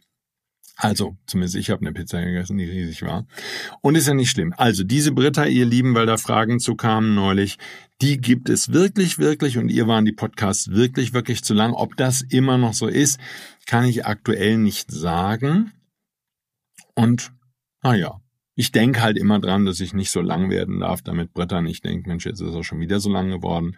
Also, 0.77 1.17
zumindest 1.25 1.55
ich 1.55 1.69
habe 1.71 1.81
eine 1.81 1.93
Pizza 1.93 2.23
gegessen, 2.23 2.57
die 2.57 2.65
riesig 2.65 3.01
war. 3.01 3.25
Und 3.81 3.95
ist 3.95 4.07
ja 4.07 4.13
nicht 4.13 4.29
schlimm. 4.29 4.53
Also, 4.57 4.83
diese 4.83 5.11
Britta, 5.11 5.45
ihr 5.45 5.65
Lieben, 5.65 5.95
weil 5.95 6.05
da 6.05 6.17
Fragen 6.17 6.59
zu 6.59 6.75
kamen 6.75 7.15
neulich, 7.15 7.57
die 8.01 8.17
gibt 8.17 8.49
es 8.49 8.73
wirklich, 8.73 9.19
wirklich 9.19 9.57
und 9.57 9.69
ihr 9.69 9.87
waren 9.87 10.05
die 10.05 10.11
Podcasts 10.11 10.71
wirklich, 10.71 11.13
wirklich 11.13 11.43
zu 11.43 11.53
lang. 11.53 11.73
Ob 11.73 11.95
das 11.97 12.21
immer 12.21 12.57
noch 12.57 12.73
so 12.73 12.87
ist, 12.87 13.19
kann 13.65 13.85
ich 13.85 14.05
aktuell 14.05 14.57
nicht 14.57 14.91
sagen. 14.91 15.71
Und, 16.95 17.31
naja, 17.83 18.19
ich 18.55 18.71
denke 18.73 19.01
halt 19.01 19.17
immer 19.17 19.39
dran, 19.39 19.65
dass 19.65 19.79
ich 19.79 19.93
nicht 19.93 20.11
so 20.11 20.19
lang 20.19 20.49
werden 20.49 20.81
darf, 20.81 21.01
damit 21.01 21.33
Britta 21.33 21.61
nicht 21.61 21.85
denkt, 21.85 22.05
Mensch, 22.05 22.25
jetzt 22.25 22.41
ist 22.41 22.53
er 22.53 22.63
schon 22.65 22.81
wieder 22.81 22.99
so 22.99 23.09
lang 23.09 23.29
geworden. 23.29 23.77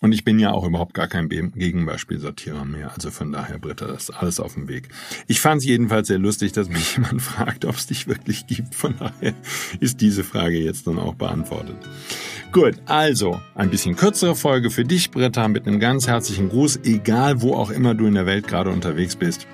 Und 0.00 0.12
ich 0.12 0.24
bin 0.24 0.38
ja 0.38 0.52
auch 0.52 0.64
überhaupt 0.64 0.94
gar 0.94 1.06
kein 1.06 1.28
Gegenbeispielsortierer 1.28 2.64
mehr. 2.64 2.92
Also 2.94 3.10
von 3.10 3.30
daher, 3.30 3.58
Britta, 3.58 3.86
das 3.86 4.04
ist 4.04 4.10
alles 4.10 4.40
auf 4.40 4.54
dem 4.54 4.68
Weg. 4.68 4.88
Ich 5.26 5.40
fand 5.40 5.60
es 5.60 5.66
jedenfalls 5.66 6.08
sehr 6.08 6.18
lustig, 6.18 6.52
dass 6.52 6.70
mich 6.70 6.92
jemand 6.96 7.20
fragt, 7.20 7.66
ob 7.66 7.74
es 7.74 7.86
dich 7.86 8.08
wirklich 8.08 8.46
gibt. 8.46 8.74
Von 8.74 8.96
daher 8.98 9.34
ist 9.80 10.00
diese 10.00 10.24
Frage 10.24 10.58
jetzt 10.58 10.86
dann 10.86 10.98
auch 10.98 11.14
beantwortet. 11.14 11.76
Gut, 12.52 12.76
also 12.86 13.38
ein 13.54 13.68
bisschen 13.68 13.96
kürzere 13.96 14.34
Folge 14.34 14.70
für 14.70 14.84
dich, 14.84 15.10
Britta, 15.10 15.46
mit 15.48 15.66
einem 15.66 15.78
ganz 15.78 16.06
herzlichen 16.06 16.48
Gruß, 16.48 16.80
egal 16.84 17.42
wo 17.42 17.54
auch 17.54 17.70
immer 17.70 17.94
du 17.94 18.06
in 18.06 18.14
der 18.14 18.24
Welt 18.24 18.48
gerade 18.48 18.70
unterwegs 18.70 19.14
bist 19.14 19.46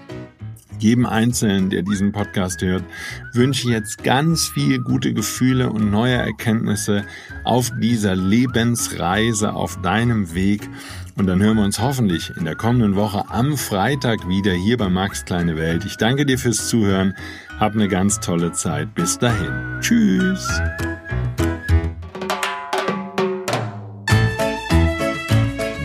jedem 0.79 1.07
Einzelnen, 1.07 1.71
der 1.71 1.83
diesen 1.83 2.13
Podcast 2.13 2.63
hört, 2.63 2.85
wünsche 3.33 3.69
ich 3.69 3.75
jetzt 3.75 4.03
ganz 4.03 4.49
viel 4.49 4.81
gute 4.81 5.13
Gefühle 5.15 5.71
und 5.71 5.91
neue 5.91 6.15
Erkenntnisse 6.15 7.05
auf 7.45 7.71
dieser 7.81 8.17
Lebensreise, 8.17 9.53
auf 9.53 9.81
deinem 9.83 10.35
Weg. 10.35 10.69
Und 11.17 11.27
dann 11.27 11.43
hören 11.43 11.59
wir 11.59 11.65
uns 11.65 11.79
hoffentlich 11.79 12.33
in 12.37 12.45
der 12.45 12.57
kommenden 12.57 12.97
Woche 12.97 13.25
am 13.29 13.57
Freitag 13.57 14.29
wieder 14.29 14.53
hier 14.53 14.79
bei 14.79 14.89
Max 14.89 15.25
Kleine 15.25 15.57
Welt. 15.57 15.85
Ich 15.85 15.97
danke 15.97 16.25
dir 16.25 16.39
fürs 16.39 16.69
Zuhören. 16.69 17.15
Hab 17.59 17.75
eine 17.75 17.89
ganz 17.89 18.21
tolle 18.21 18.53
Zeit. 18.53 18.95
Bis 18.95 19.19
dahin. 19.19 19.81
Tschüss. 19.81 20.49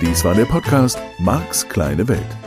Dies 0.02 0.24
war 0.24 0.34
der 0.34 0.46
Podcast 0.46 0.98
Marks 1.20 1.68
kleine 1.68 2.08
Welt. 2.08 2.47